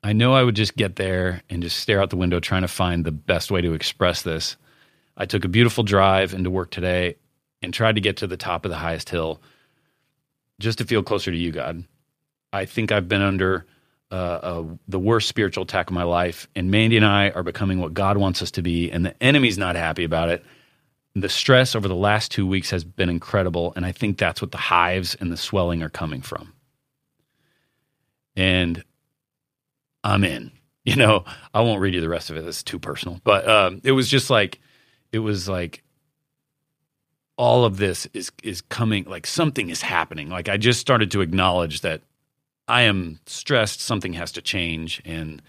[0.05, 2.67] I know I would just get there and just stare out the window trying to
[2.67, 4.55] find the best way to express this.
[5.17, 7.15] I took a beautiful drive into work today
[7.63, 9.41] and tried to get to the top of the highest hill
[10.59, 11.85] just to feel closer to you, God.
[12.53, 13.65] I think I've been under
[14.11, 17.79] uh, uh, the worst spiritual attack of my life, and Mandy and I are becoming
[17.79, 20.45] what God wants us to be, and the enemy's not happy about it.
[21.15, 24.51] The stress over the last two weeks has been incredible, and I think that's what
[24.51, 26.53] the hives and the swelling are coming from.
[28.35, 28.83] And
[30.05, 30.51] I'm in.
[30.87, 32.45] You know, I won't read you the rest of it.
[32.45, 33.19] It's too personal.
[33.23, 34.59] But um, it was just like,
[35.11, 35.81] it was like
[37.37, 41.21] all of this is is coming like something is happening like i just started to
[41.21, 42.01] acknowledge that
[42.67, 45.41] i am stressed something has to change and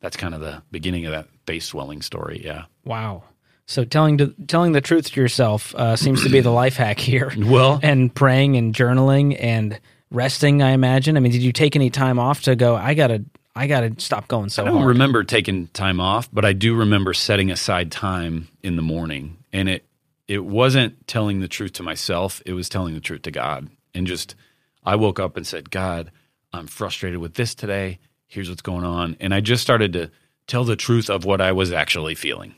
[0.00, 3.22] that's kind of the beginning of that face swelling story yeah Wow.
[3.66, 6.98] So telling to, telling the truth to yourself uh, seems to be the life hack
[6.98, 7.32] here.
[7.38, 9.80] Well- and praying and journaling and
[10.10, 10.60] resting.
[10.60, 11.16] I imagine.
[11.16, 12.74] I mean, did you take any time off to go?
[12.74, 13.24] I gotta,
[13.54, 14.88] I gotta stop going so I don't hard.
[14.88, 19.68] remember taking time off, but I do remember setting aside time in the morning, and
[19.68, 19.84] it
[20.26, 23.68] it wasn't telling the truth to myself; it was telling the truth to God.
[23.94, 24.34] And just,
[24.84, 26.10] I woke up and said, "God,
[26.52, 27.98] I'm frustrated with this today.
[28.26, 30.10] Here's what's going on," and I just started to
[30.46, 32.54] tell the truth of what I was actually feeling.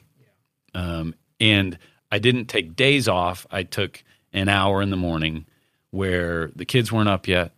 [0.75, 1.79] Um, and
[2.13, 3.47] I didn't take days off.
[3.51, 5.47] I took an hour in the morning
[5.91, 7.53] where the kids weren't up yet.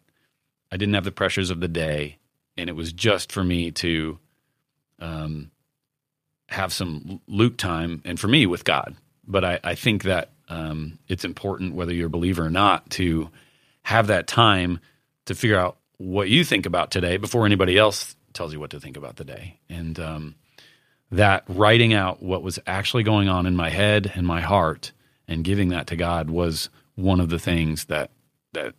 [0.72, 2.18] I didn't have the pressures of the day,
[2.56, 4.18] and it was just for me to
[4.98, 5.50] um,
[6.48, 8.96] have some Luke time, and for me with God.
[9.26, 13.30] But I, I think that um, it's important, whether you're a believer or not, to
[13.82, 14.80] have that time
[15.26, 18.80] to figure out what you think about today before anybody else tells you what to
[18.80, 19.58] think about the day.
[19.68, 20.34] And um,
[21.10, 24.92] that writing out what was actually going on in my head and my heart
[25.26, 28.10] and giving that to God was one of the things that
[28.52, 28.74] that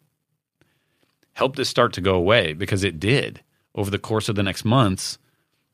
[1.34, 3.42] helped this start to go away because it did
[3.78, 5.18] over the course of the next months.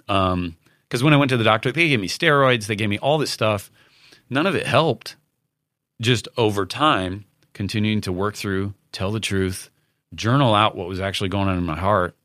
[0.07, 2.99] Um, because when I went to the doctor, they gave me steroids, they gave me
[2.99, 3.71] all this stuff.
[4.29, 5.15] None of it helped.
[6.01, 9.71] Just over time, continuing to work through, tell the truth,
[10.13, 12.15] journal out what was actually going on in my heart.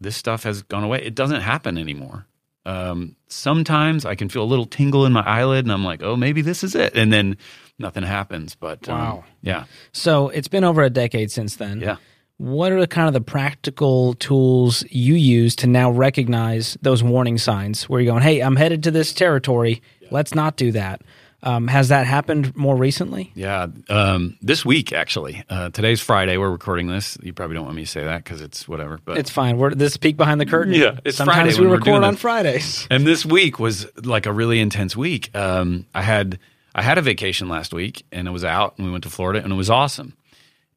[0.00, 1.02] This stuff has gone away.
[1.04, 2.26] It doesn't happen anymore.
[2.64, 6.16] Um, sometimes I can feel a little tingle in my eyelid, and I'm like, "Oh,
[6.16, 7.36] maybe this is it," and then
[7.78, 8.54] nothing happens.
[8.54, 9.24] But um, Wow.
[9.42, 11.80] yeah, So it's been over a decade since then.
[11.80, 11.96] yeah.
[12.42, 17.38] What are the kind of the practical tools you use to now recognize those warning
[17.38, 19.80] signs where you're going, hey, I'm headed to this territory.
[20.10, 21.02] Let's not do that.
[21.44, 23.30] Um, has that happened more recently?
[23.36, 25.44] Yeah, um, this week actually.
[25.48, 26.36] Uh, today's Friday.
[26.36, 27.16] We're recording this.
[27.22, 28.98] You probably don't want me to say that because it's whatever.
[29.04, 29.56] But It's fine.
[29.58, 30.74] We're this is peek behind the curtain.
[30.74, 32.16] Yeah, it's Sometimes Friday we when we're doing record on.
[32.16, 32.88] Fridays.
[32.90, 35.30] and this week was like a really intense week.
[35.36, 36.40] Um, I had
[36.74, 39.40] I had a vacation last week and I was out and we went to Florida
[39.44, 40.14] and it was awesome.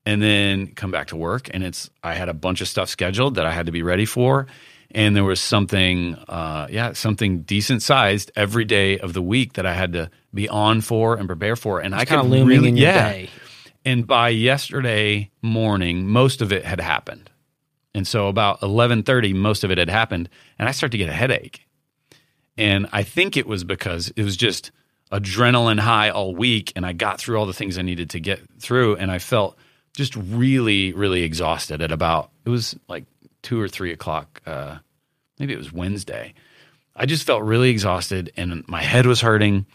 [0.05, 3.35] And then come back to work and it's I had a bunch of stuff scheduled
[3.35, 4.47] that I had to be ready for.
[4.91, 9.65] And there was something, uh, yeah, something decent sized every day of the week that
[9.65, 11.79] I had to be on for and prepare for.
[11.79, 13.11] And I kinda looming really, in your yeah.
[13.11, 13.29] day.
[13.83, 17.29] And by yesterday morning, most of it had happened.
[17.93, 20.29] And so about 11:30 most of it had happened
[20.59, 21.65] and I started to get a headache.
[22.57, 24.71] And I think it was because it was just
[25.11, 28.41] adrenaline high all week and I got through all the things I needed to get
[28.59, 29.57] through and I felt
[29.95, 33.05] just really, really exhausted at about it was like
[33.41, 34.77] two or three o'clock, uh,
[35.39, 36.33] maybe it was Wednesday.
[36.95, 39.65] I just felt really exhausted and my head was hurting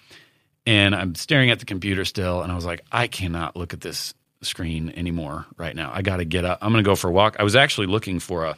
[0.66, 3.80] and I'm staring at the computer still and I was like, I cannot look at
[3.80, 5.90] this screen anymore right now.
[5.92, 6.58] I gotta get up.
[6.62, 7.36] I'm gonna go for a walk.
[7.38, 8.56] I was actually looking for a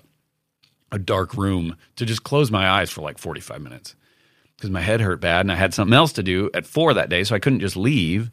[0.92, 3.96] a dark room to just close my eyes for like 45 minutes
[4.56, 7.08] because my head hurt bad and I had something else to do at four that
[7.08, 8.30] day, so I couldn't just leave.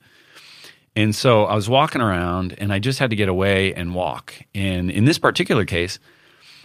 [0.96, 4.34] And so I was walking around and I just had to get away and walk.
[4.54, 6.00] And in this particular case,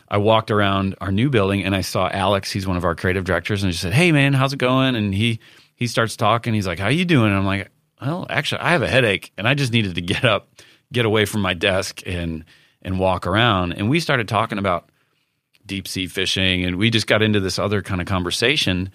[0.09, 3.25] I walked around our new building and I saw Alex, he's one of our creative
[3.25, 4.97] directors, and I said, Hey man, how's it going?
[4.97, 5.41] And he
[5.77, 7.29] he starts talking, he's like, How you doing?
[7.29, 7.71] And I'm like,
[8.01, 10.49] Well, actually I have a headache and I just needed to get up,
[10.93, 12.45] get away from my desk and
[12.83, 13.73] and walk around.
[13.73, 14.91] And we started talking about
[15.67, 18.91] deep sea fishing and we just got into this other kind of conversation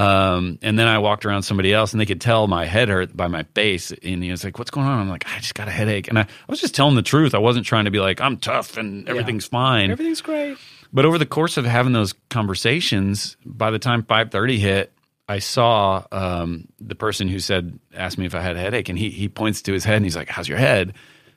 [0.00, 3.14] um, and then I walked around somebody else and they could tell my head hurt
[3.14, 3.92] by my face.
[3.92, 4.98] And he was like, What's going on?
[4.98, 6.08] I'm like, I just got a headache.
[6.08, 7.34] And I, I was just telling the truth.
[7.34, 9.90] I wasn't trying to be like, I'm tough and everything's fine.
[9.90, 10.56] Everything's great.
[10.90, 14.92] But over the course of having those conversations, by the time 5:30 hit,
[15.28, 18.98] I saw um, the person who said asked me if I had a headache, and
[18.98, 20.94] he he points to his head and he's like, "How's your head?"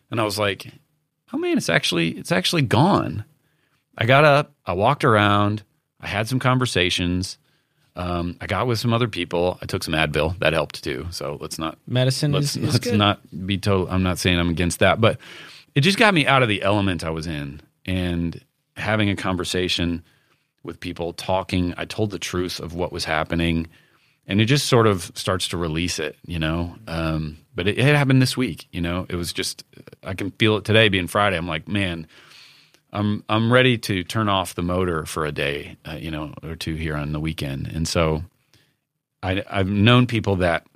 [0.09, 0.72] And I was like,
[1.34, 3.26] "Oh man, it's actually it's actually gone."
[3.97, 5.64] I got up, I walked around,
[5.99, 7.38] I had some conversations,
[7.96, 9.58] um, I got with some other people.
[9.62, 11.08] I took some Advil, that helped too.
[11.12, 13.88] So let's not Medicine let's, is, is let's not be total.
[13.89, 15.20] I'm not saying I'm against that, but
[15.76, 18.44] it just got me out of the element I was in and
[18.78, 20.04] having a conversation
[20.64, 21.74] with people, talking.
[21.78, 23.68] I told the truth of what was happening,
[24.26, 26.76] and it just sort of starts to release it, you know.
[26.88, 29.06] Um, but it, it happened this week, you know.
[29.10, 29.64] It was just
[30.04, 31.38] I can feel it today, being Friday.
[31.38, 32.08] I'm like, man,
[32.94, 36.56] I'm I'm ready to turn off the motor for a day, uh, you know, or
[36.56, 37.68] two here on the weekend.
[37.68, 38.24] And so
[39.24, 40.68] I, I've known people that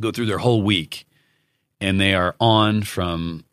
[0.00, 1.06] go through their whole week
[1.80, 3.44] and they are on from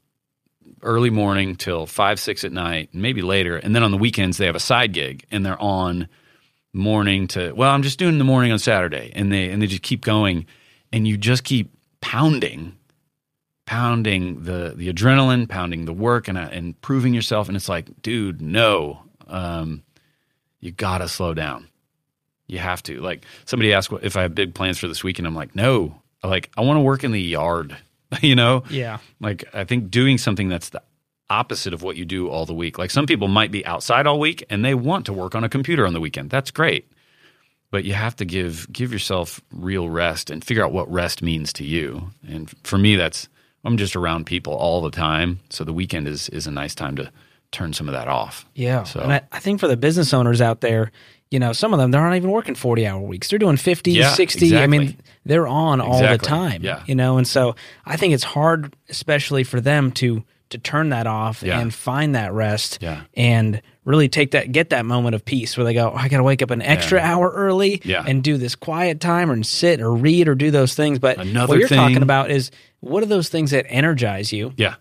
[0.84, 3.58] early morning till five, six at night, maybe later.
[3.58, 6.08] And then on the weekends, they have a side gig and they're on
[6.72, 9.12] morning to, well, I'm just doing the morning on Saturday.
[9.16, 10.46] And they, and they just keep going.
[10.92, 11.72] and you just keep
[12.02, 12.76] pounding,
[13.70, 17.48] pounding the the adrenaline, pounding the work, and uh, and proving yourself.
[17.48, 19.84] And it's like, dude, no, um,
[20.60, 21.68] you gotta slow down.
[22.48, 23.00] You have to.
[23.00, 25.28] Like somebody asked what- if I have big plans for this weekend.
[25.28, 26.02] I'm like, no.
[26.24, 27.78] Like I want to work in the yard.
[28.24, 28.64] you know.
[28.72, 28.98] Yeah.
[29.22, 30.82] Like I think doing something that's the
[31.30, 32.80] opposite of what you do all the week.
[32.80, 35.50] Like some people might be outside all week and they want to work on a
[35.50, 36.32] computer on the weekend.
[36.32, 36.92] That's great.
[37.70, 41.54] But you have to give give yourself real rest and figure out what rest means
[41.54, 42.10] to you.
[42.28, 43.30] And for me that's
[43.66, 45.40] I'm just around people all the time.
[45.50, 47.12] So the weekend is is a nice time to
[47.52, 48.46] turn some of that off.
[48.54, 48.84] Yeah.
[48.84, 50.92] So- And I, I think for the business owners out there,
[51.32, 53.28] you know, some of them, they're not even working 40 hour weeks.
[53.30, 54.56] They're doing 50, Yeah, 60.
[54.58, 56.84] I mean, they're on all the time, Yeah.
[56.86, 57.18] you know?
[57.18, 57.56] And so
[57.88, 61.60] I think it's hard, especially for them to, to turn that off Yeah.
[61.60, 63.02] and find that rest Yeah.
[63.16, 66.18] and really take that, get that moment of peace where they go, oh, I got
[66.18, 68.04] to wake up an extra hour early Yeah.
[68.06, 71.00] and do this quiet time or sit or read or do those things.
[71.00, 71.48] But Another thing.
[71.48, 72.52] what you're talking about is
[72.82, 74.54] what are those things that energize you?
[74.58, 74.76] Yeah.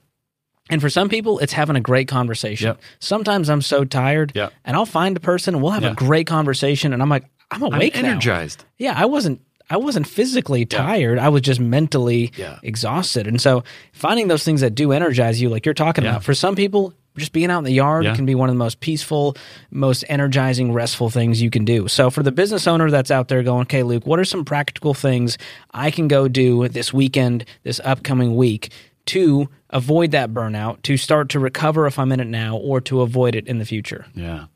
[0.71, 2.67] And for some people, it's having a great conversation.
[2.69, 2.81] Yep.
[3.01, 4.53] Sometimes I'm so tired, Yep.
[4.65, 7.65] and I'll find a person and we'll have a great conversation, and I'm like, I'm
[7.65, 8.01] I'm awake now.
[8.01, 8.65] energized.
[8.77, 9.41] Yeah, I wasn't.
[9.71, 11.19] I wasn't physically tired.
[11.19, 12.59] I was just mentally Yeah.
[12.63, 13.27] exhausted.
[13.27, 16.55] And so, finding those things that do energize you, like you're talking about, for some
[16.55, 18.15] people, just being out in the yard Yeah.
[18.17, 19.37] can be one of the most peaceful,
[19.71, 21.87] most energizing, restful things you can do.
[21.89, 24.95] So, for the business owner that's out there going, okay, Luke, what are some practical
[24.95, 25.37] things
[25.73, 28.71] I can go do this weekend, this upcoming week
[29.07, 33.03] to avoid that burnout, to start to recover if I'm in it now, or to
[33.03, 34.07] avoid it in the future?
[34.15, 34.47] Yeah.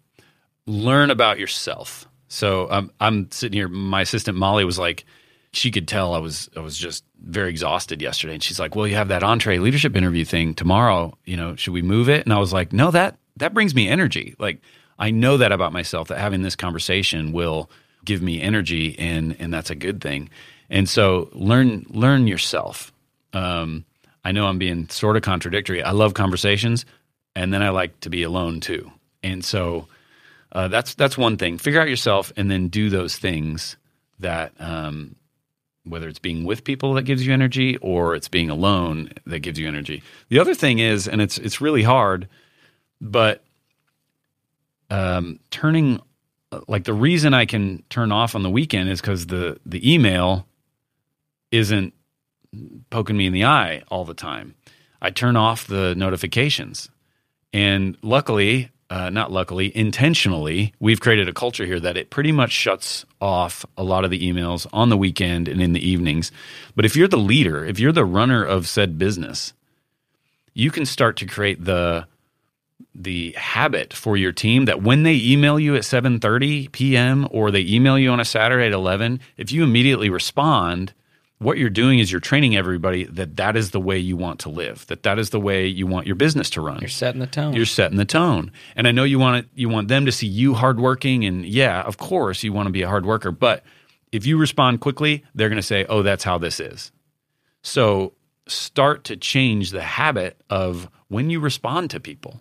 [0.67, 2.07] Learn about yourself.
[2.29, 3.69] So um, I'm sitting here.
[3.69, 5.05] My assistant Molly was like,
[5.53, 8.87] she could tell I was I was just very exhausted yesterday, and she's like, "Well,
[8.87, 11.17] you have that EntreLeadership interview thing tomorrow.
[11.25, 13.89] You know, should we move it?" And I was like, "No, that that brings me
[13.89, 14.35] energy.
[14.39, 14.61] Like
[14.99, 16.09] I know that about myself.
[16.09, 17.71] That having this conversation will
[18.05, 20.31] give me energy, and and that's a good thing.
[20.71, 22.93] And so learn learn yourself.
[23.33, 23.85] Um,
[24.25, 25.83] I know I'm being sort of contradictory.
[25.83, 26.87] I love conversations,
[27.35, 28.91] and then I like to be alone too.
[29.23, 29.89] And so
[30.53, 31.59] uh, that's that's one thing.
[31.59, 33.77] Figure out yourself, and then do those things
[34.21, 35.17] that, um,
[35.85, 39.59] whether it's being with people that gives you energy, or it's being alone that gives
[39.59, 40.03] you energy.
[40.29, 42.29] The other thing is, and it's it's really hard,
[43.01, 43.43] but
[44.91, 46.01] um, turning
[46.69, 50.47] like the reason I can turn off on the weekend is because the the email
[51.51, 51.95] isn't
[52.91, 54.55] poking me in the eye all the time.
[55.01, 56.91] I turn off the notifications.
[57.53, 62.53] And luckily, uh, not luckily, intentionally, we've created a culture here that it pretty much
[62.53, 66.31] shuts off a lot of the emails on the weekend and in the evenings.
[66.77, 69.55] But if you're the leader, if you're the runner of said business,
[70.53, 72.07] you can start to create the
[72.95, 77.27] the habit for your team that when they email you at 7:30 p.m.
[77.31, 80.93] or they email you on a Saturday at 11, if you immediately respond,
[81.43, 84.49] what you're doing is you're training everybody that that is the way you want to
[84.49, 86.81] live, that that is the way you want your business to run.
[86.81, 87.55] You're setting the tone.
[87.55, 88.53] You're setting the tone.
[88.77, 91.83] And I know you want it, you want them to see you hardworking and yeah,
[91.83, 93.65] of course you want to be a hard worker, but
[94.13, 96.93] if you respond quickly, they're going to say, "Oh, that's how this is."
[97.63, 98.13] So,
[98.47, 102.41] start to change the habit of when you respond to people.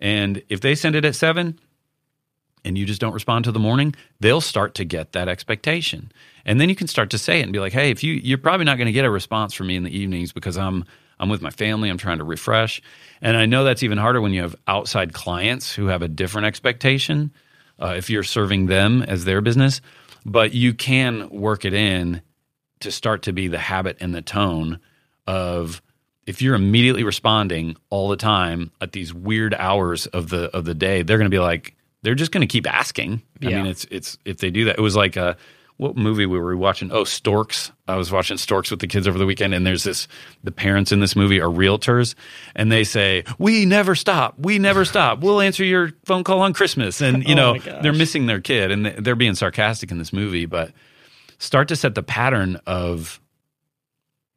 [0.00, 1.58] And if they send it at 7
[2.64, 6.10] and you just don't respond to the morning, they'll start to get that expectation.
[6.44, 8.38] And then you can start to say it and be like, "Hey, if you you're
[8.38, 10.84] probably not going to get a response from me in the evenings because I'm
[11.18, 12.80] I'm with my family, I'm trying to refresh."
[13.20, 16.46] And I know that's even harder when you have outside clients who have a different
[16.46, 17.32] expectation
[17.78, 19.80] uh, if you're serving them as their business,
[20.24, 22.22] but you can work it in
[22.80, 24.80] to start to be the habit and the tone
[25.26, 25.80] of
[26.26, 30.74] if you're immediately responding all the time at these weird hours of the of the
[30.74, 31.73] day, they're going to be like
[32.04, 33.22] they're just going to keep asking.
[33.42, 34.78] I mean, it's it's if they do that.
[34.78, 35.36] It was like a
[35.76, 36.92] what movie were we were watching?
[36.92, 37.72] Oh, Storks.
[37.88, 40.06] I was watching Storks with the kids over the weekend, and there's this
[40.44, 42.14] the parents in this movie are realtors,
[42.54, 44.38] and they say, "We never stop.
[44.38, 45.20] We never stop.
[45.20, 48.70] We'll answer your phone call on Christmas." And you Oh know, they're missing their kid,
[48.70, 50.70] and they're being sarcastic in this movie, but
[51.38, 53.20] start to set the pattern of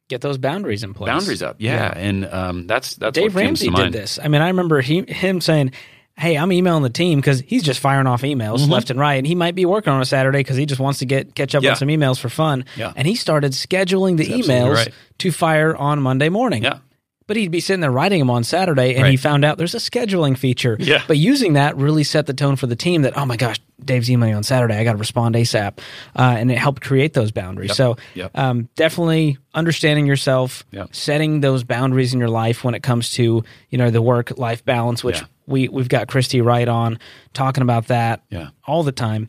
[0.08, 1.08] Get those boundaries in place.
[1.08, 1.56] boundaries up.
[1.58, 4.18] Yeah, and um, that's that's Dave Ramsey did this.
[4.18, 5.72] I mean, I remember he, him saying,
[6.18, 8.72] "Hey, I'm emailing the team because he's just firing off emails Mm-hmm.
[8.72, 10.98] left and right, and he might be working on a Saturday because he just wants
[10.98, 11.70] to get catch up Yeah.
[11.70, 12.92] on some emails for fun." Yeah.
[12.96, 14.94] And he started scheduling the That's emails right.
[15.18, 16.62] to fire on Monday morning.
[16.64, 16.78] Yeah,
[17.26, 19.78] But he'd be sitting there writing them on Saturday, and he found out there's a
[19.78, 20.76] scheduling feature.
[20.80, 21.02] Yeah.
[21.06, 24.10] But using that really set the tone for the team that, oh my gosh, Dave's
[24.10, 24.76] emailing on Saturday.
[24.76, 25.78] I got to respond ASAP.
[26.16, 27.68] Uh, and it helped create those boundaries.
[27.68, 27.76] Yep.
[27.76, 28.30] So Yep.
[28.36, 30.88] um, definitely understanding yourself, Yep.
[30.94, 34.64] setting those boundaries in your life when it comes to, you know, the work life
[34.64, 35.26] balance, which Yeah.
[35.48, 36.98] We, we've got Christy Wright on
[37.34, 38.48] talking about that Yeah.
[38.66, 39.28] all the time.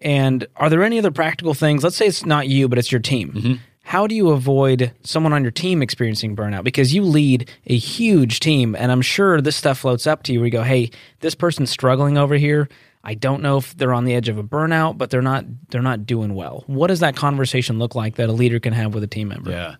[0.00, 1.82] And are there any other practical things?
[1.84, 3.32] Let's say it's not you, but it's your team.
[3.32, 3.52] Mm-hmm.
[3.82, 6.62] how do you avoid someone on your team experiencing burnout?
[6.62, 10.40] Because you lead a huge team, and I'm sure this stuff floats up to you
[10.40, 10.90] where you go, hey,
[11.20, 12.68] this person's struggling over here.
[13.02, 15.80] I don't know if they're on the edge of a burnout, but they're not they're
[15.80, 16.64] not doing well.
[16.66, 19.50] What does that conversation look like that a leader can have with a team member?
[19.50, 19.76] Yeah.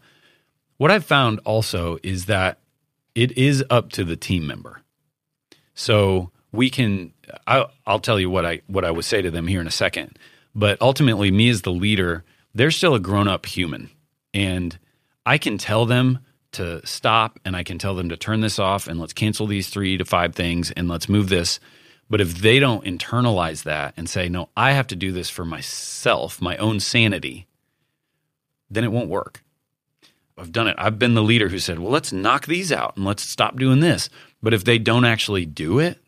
[0.78, 2.60] What I've found also is that
[3.14, 4.80] it is up to the team member.
[5.78, 7.12] So we can
[7.46, 9.70] I'll, I'll tell you what I what I would say to them here in a
[9.70, 10.18] second.
[10.52, 13.88] But ultimately me as the leader, they're still a grown-up human
[14.34, 14.76] and
[15.24, 16.18] I can tell them
[16.52, 19.68] to stop and I can tell them to turn this off and let's cancel these
[19.68, 21.60] 3 to 5 things and let's move this.
[22.10, 25.44] But if they don't internalize that and say, "No, I have to do this for
[25.44, 27.46] myself, my own sanity,"
[28.68, 29.44] then it won't work.
[30.38, 30.76] I've done it.
[30.78, 33.80] I've been the leader who said, well, let's knock these out and let's stop doing
[33.80, 34.08] this.
[34.42, 35.98] But if they don't actually do it,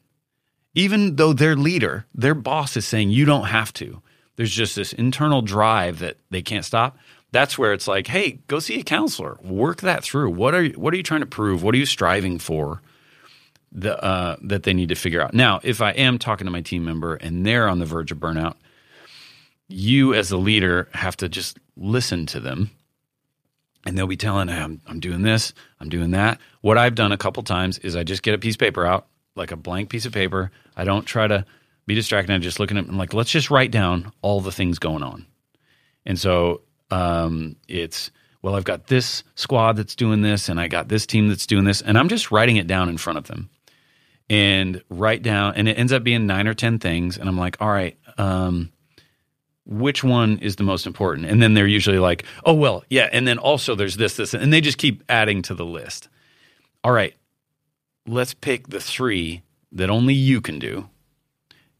[0.75, 4.03] even though their leader, their boss is saying you don't have to,
[4.37, 6.97] there's just this internal drive that they can't stop.
[7.33, 10.31] That's where it's like, hey, go see a counselor, work that through.
[10.31, 11.63] What are you, what are you trying to prove?
[11.63, 12.83] What are you striving for?
[13.73, 15.33] The, uh, that they need to figure out.
[15.33, 18.19] Now, if I am talking to my team member and they're on the verge of
[18.19, 18.57] burnout,
[19.69, 22.71] you as a leader have to just listen to them
[23.87, 26.39] and they'll be telling I'm, I'm doing this i'm doing that.
[26.61, 29.07] What i've done a couple times is i just get a piece of paper out
[29.37, 30.51] like a blank piece of paper.
[30.77, 31.45] I don't try to
[31.87, 32.33] be distracted.
[32.33, 35.27] I'm just looking at i'm like let's just write down all the things going on.
[36.07, 38.11] And so um, it's
[38.43, 41.65] well i've got this squad that's doing this and i got this team that's doing
[41.65, 43.51] this and i'm just writing it down in front of them.
[44.29, 47.57] And write down and it ends up being nine or ten things and i'm like
[47.61, 48.71] all right um,
[49.67, 51.27] which one is the most important?
[51.27, 53.09] And then they're usually like, oh, well, yeah.
[53.13, 56.09] And then also there's this, this, and they just keep adding to the list.
[56.83, 57.15] All right,
[58.07, 59.43] let's pick the three
[59.73, 60.89] that only you can do.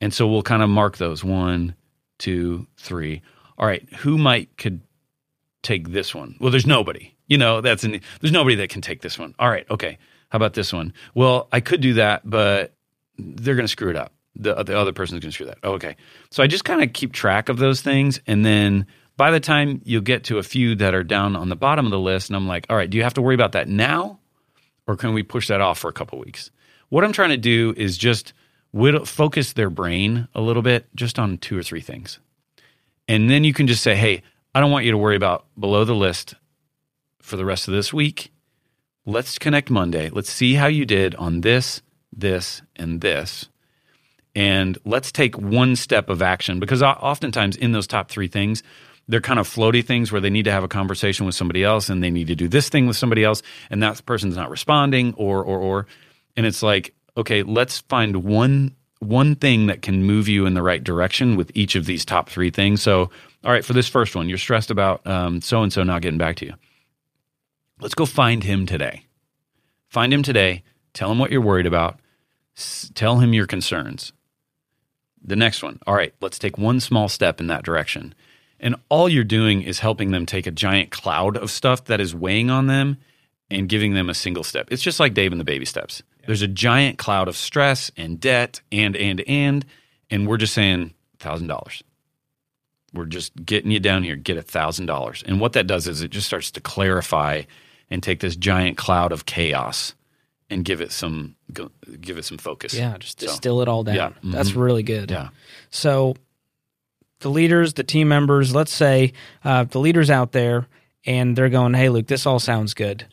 [0.01, 1.75] And so we'll kind of mark those one,
[2.19, 3.23] two, three.
[3.59, 4.81] All right, who might could
[5.63, 6.37] take this one?
[6.41, 7.15] Well, there's nobody.
[7.27, 9.35] You know, that's an, there's nobody that can take this one.
[9.39, 9.99] All right, okay.
[10.31, 10.93] How about this one?
[11.15, 12.75] Well, I could do that, but
[13.19, 15.59] they're going to screw it up the the other person's going to screw that.
[15.63, 15.97] Oh, okay.
[16.31, 19.83] So I just kind of keep track of those things, and then by the time
[19.85, 22.37] you get to a few that are down on the bottom of the list, and
[22.37, 24.21] I'm like, all right, do you have to worry about that now,
[24.87, 26.51] or can we push that off for a couple weeks?
[26.89, 28.33] What I'm trying to do is just
[28.73, 32.19] whittle, focus their brain a little bit, just on two or three things,
[33.09, 34.23] and then you can just say, hey,
[34.55, 36.35] I don't want you to worry about below the list
[37.21, 38.33] for the rest of this week.
[39.07, 40.11] Let's connect Monday.
[40.11, 43.49] Let's see how you did on this, this, and this
[44.35, 48.63] and let's take one step of action because oftentimes in those top three things
[49.09, 51.89] they're kind of floaty things where they need to have a conversation with somebody else
[51.89, 55.15] and they need to do this thing with somebody else and that person's not responding
[55.15, 55.87] or or or.
[56.37, 60.63] And it's like okay let's find one one thing that can move you in the
[60.63, 62.83] right direction with each of these top three things.
[62.83, 63.11] So
[63.45, 66.37] all right for this first one you're stressed about so and so not getting back
[66.37, 66.55] to you.
[67.81, 69.07] Let's go find him today.
[69.89, 70.63] Find him today.
[70.93, 71.99] Tell him what you're worried about.
[72.95, 74.13] Tell him your concerns
[75.23, 75.79] the next one.
[75.87, 78.15] All right, let's take one small step in that direction.
[78.59, 82.15] And all you're doing is helping them take a giant cloud of stuff that is
[82.15, 82.99] weighing on them
[83.51, 84.69] and giving them a single step.
[84.71, 86.03] It's just like Dave and the baby steps.
[86.21, 86.27] Yeah.
[86.27, 89.65] There's a giant cloud of stress and debt and, and, and,
[90.11, 91.83] and we're just saying $1,000.
[92.93, 95.23] We're just getting you down here, get $1,000.
[95.25, 97.43] And what that does is it just starts to clarify
[97.89, 99.95] and take this giant cloud of chaos
[100.51, 101.37] and give it some
[102.01, 102.75] give it some focus.
[102.75, 103.95] Yeah, just distill so, it all down.
[103.95, 104.09] Yeah.
[104.09, 104.33] Mm-hmm.
[104.33, 105.11] That's really good.
[105.11, 105.29] Yeah.
[105.71, 106.17] So
[107.21, 109.13] the leaders, the team members, let's say
[109.45, 110.67] uh, the leaders out there,
[111.07, 113.07] and they're going, "Hey, Luke, this all sounds good."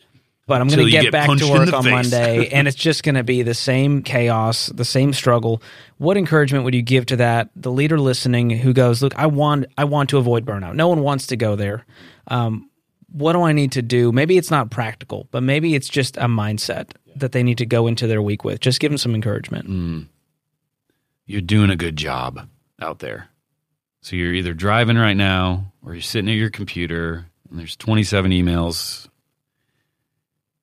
[0.46, 1.92] But I'm going to get, get, back to work on face.
[1.92, 5.62] Monday, and it's just going to be the same chaos, the same struggle.
[5.98, 9.66] What encouragement would you give to that the leader listening who goes, "Look, I want,
[9.76, 10.74] I want to avoid burnout.
[10.74, 11.84] No one wants to go there.
[12.28, 12.70] Um,
[13.10, 14.12] what do I need to do?
[14.12, 17.86] Maybe it's not practical, but maybe it's just a mindset that they need to go
[17.86, 18.60] into their week with.
[18.60, 19.68] Just give them some encouragement.
[19.68, 20.06] Mm.
[21.26, 22.48] You're doing a good job
[22.80, 23.28] out there.
[24.00, 28.30] So you're either driving right now or you're sitting at your computer and there's 27
[28.30, 29.08] emails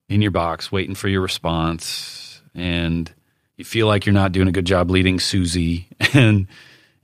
[0.10, 3.14] in your box waiting for your response and
[3.58, 6.48] you feel like you're not doing a good job leading Susie and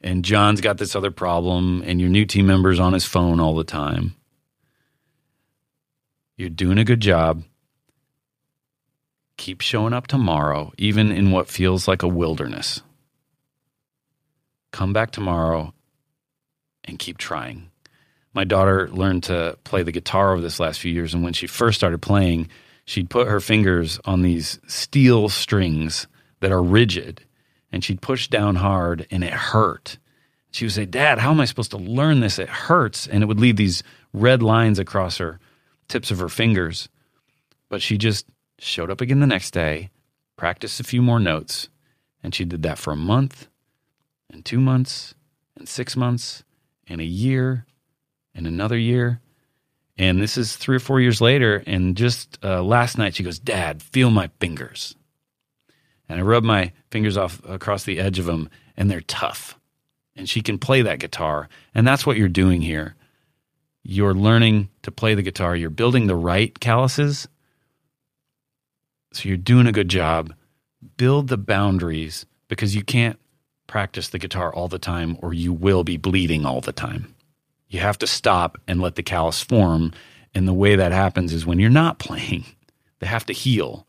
[0.03, 3.55] and John's got this other problem and your new team member's on his phone all
[3.55, 4.15] the time.
[6.37, 7.43] You're doing a good job
[9.41, 12.83] keep showing up tomorrow, even in what feels like a wilderness.
[14.71, 15.73] Come back tomorrow
[16.83, 17.71] and keep trying.
[18.35, 21.47] My daughter learned to play the guitar over this last few years, and when she
[21.47, 22.49] first started playing,
[22.85, 26.05] she'd put her fingers on these steel strings
[26.41, 27.25] that are rigid,
[27.71, 29.97] and she'd push down hard, and it hurt.
[30.51, 32.37] She would say, Dad, how am I supposed to learn this?
[32.37, 33.07] It hurts.
[33.07, 33.81] And it would leave these
[34.13, 35.39] red lines across her
[35.87, 36.89] tips of her fingers.
[37.69, 38.27] But she just
[38.61, 39.89] showed up again the next day,
[40.37, 41.69] practiced a few more notes,
[42.23, 43.47] and she did that for a month,
[44.31, 45.15] and two months,
[45.57, 46.43] and six months,
[46.87, 47.65] and a year,
[48.33, 49.19] and another year.
[49.97, 51.63] And this is three or four years later.
[51.67, 54.95] And just uh, last night, she goes, Dad, feel my fingers.
[56.07, 59.59] And I rub my fingers off across the edge of them, and they're tough.
[60.15, 61.49] And she can play that guitar.
[61.73, 62.95] And that's what you're doing here.
[63.83, 67.27] You're learning to play the guitar, you're building the right calluses.
[69.13, 70.33] So you're doing a good job.
[70.97, 73.19] Build the boundaries because you can't
[73.67, 77.13] practice the guitar all the time or you will be bleeding all the time.
[77.69, 79.93] You have to stop and let the callus form.
[80.33, 82.45] And the way that happens is when you're not playing,
[82.99, 83.85] they have to heal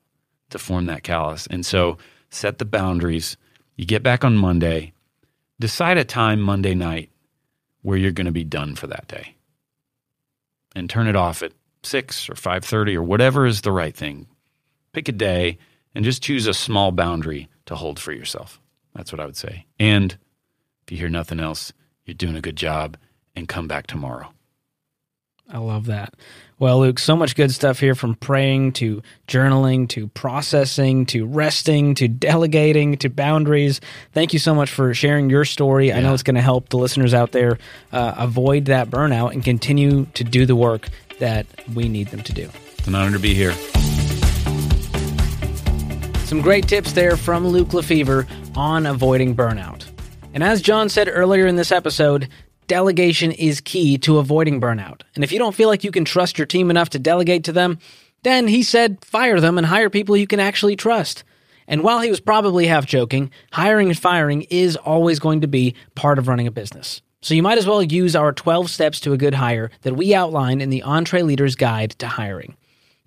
[0.50, 1.46] to form that callus.
[1.48, 1.98] And so
[2.30, 3.36] set the boundaries.
[3.76, 4.92] You get back on Monday,
[5.58, 7.10] decide a time Monday night
[7.82, 9.34] where you're going to be done for that day.
[10.74, 11.52] And turn it off at
[11.82, 14.26] 6 or 5:30 or whatever is the right thing.
[14.92, 15.58] Pick a day
[15.94, 18.60] and just choose a small boundary to hold for yourself.
[18.94, 19.66] That's what I would say.
[19.78, 20.16] And
[20.82, 21.72] if you hear nothing else,
[22.04, 22.96] you're doing a good job
[23.34, 24.32] and come back tomorrow.
[25.50, 26.14] I love that.
[26.58, 31.94] Well, Luke, so much good stuff here from praying to journaling to processing to resting
[31.96, 33.80] to delegating to boundaries.
[34.12, 35.92] Thank you so much for sharing your story.
[35.92, 37.58] I know it's going to help the listeners out there
[37.92, 40.88] uh, avoid that burnout and continue to do the work
[41.18, 42.48] that we need them to do.
[42.78, 43.54] It's an honor to be here.
[46.32, 48.26] Some great tips there from Luke LeFevre
[48.56, 49.84] on avoiding burnout.
[50.32, 52.26] And as John said earlier in this episode,
[52.68, 55.02] delegation is key to avoiding burnout.
[55.14, 57.52] And if you don't feel like you can trust your team enough to delegate to
[57.52, 57.78] them,
[58.22, 61.22] then he said fire them and hire people you can actually trust.
[61.68, 65.74] And while he was probably half joking, hiring and firing is always going to be
[65.96, 67.02] part of running a business.
[67.20, 70.14] So you might as well use our 12 steps to a good hire that we
[70.14, 72.56] outline in the EntreLeader's Guide to Hiring.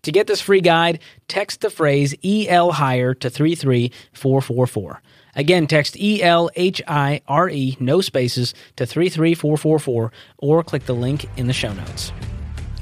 [0.05, 5.01] To get this free guide, text the phrase EL Hire to 33444.
[5.35, 10.93] Again, text E L H I R E, no spaces, to 33444 or click the
[10.93, 12.13] link in the show notes.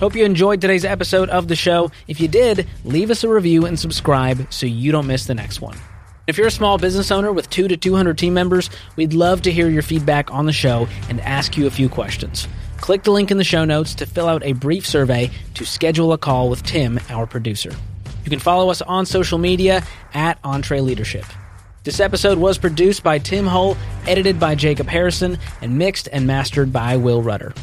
[0.01, 1.91] Hope you enjoyed today's episode of the show.
[2.09, 5.61] If you did, leave us a review and subscribe so you don't miss the next
[5.61, 5.78] one.
[6.28, 9.51] If you're a small business owner with 2 to 200 team members, we'd love to
[9.51, 12.49] hear your feedback on the show and ask you a few questions.
[12.84, 16.12] Click the link in the show notes to fill out a brief survey to schedule
[16.12, 17.72] a call with Tim, our producer.
[18.26, 21.24] You can follow us on social media at EntreLeadership.
[21.86, 26.74] This episode was produced by Tim Hull, edited by Jacob Harrison, and mixed and mastered
[26.74, 27.54] by Will Rudder.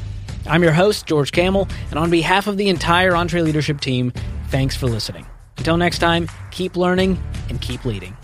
[0.47, 4.14] I'm your host, George Kamel, and on behalf of the entire EntreLeadership team,
[4.49, 5.27] thanks for listening.
[5.59, 8.16] Until next time, keep learning and keep leading.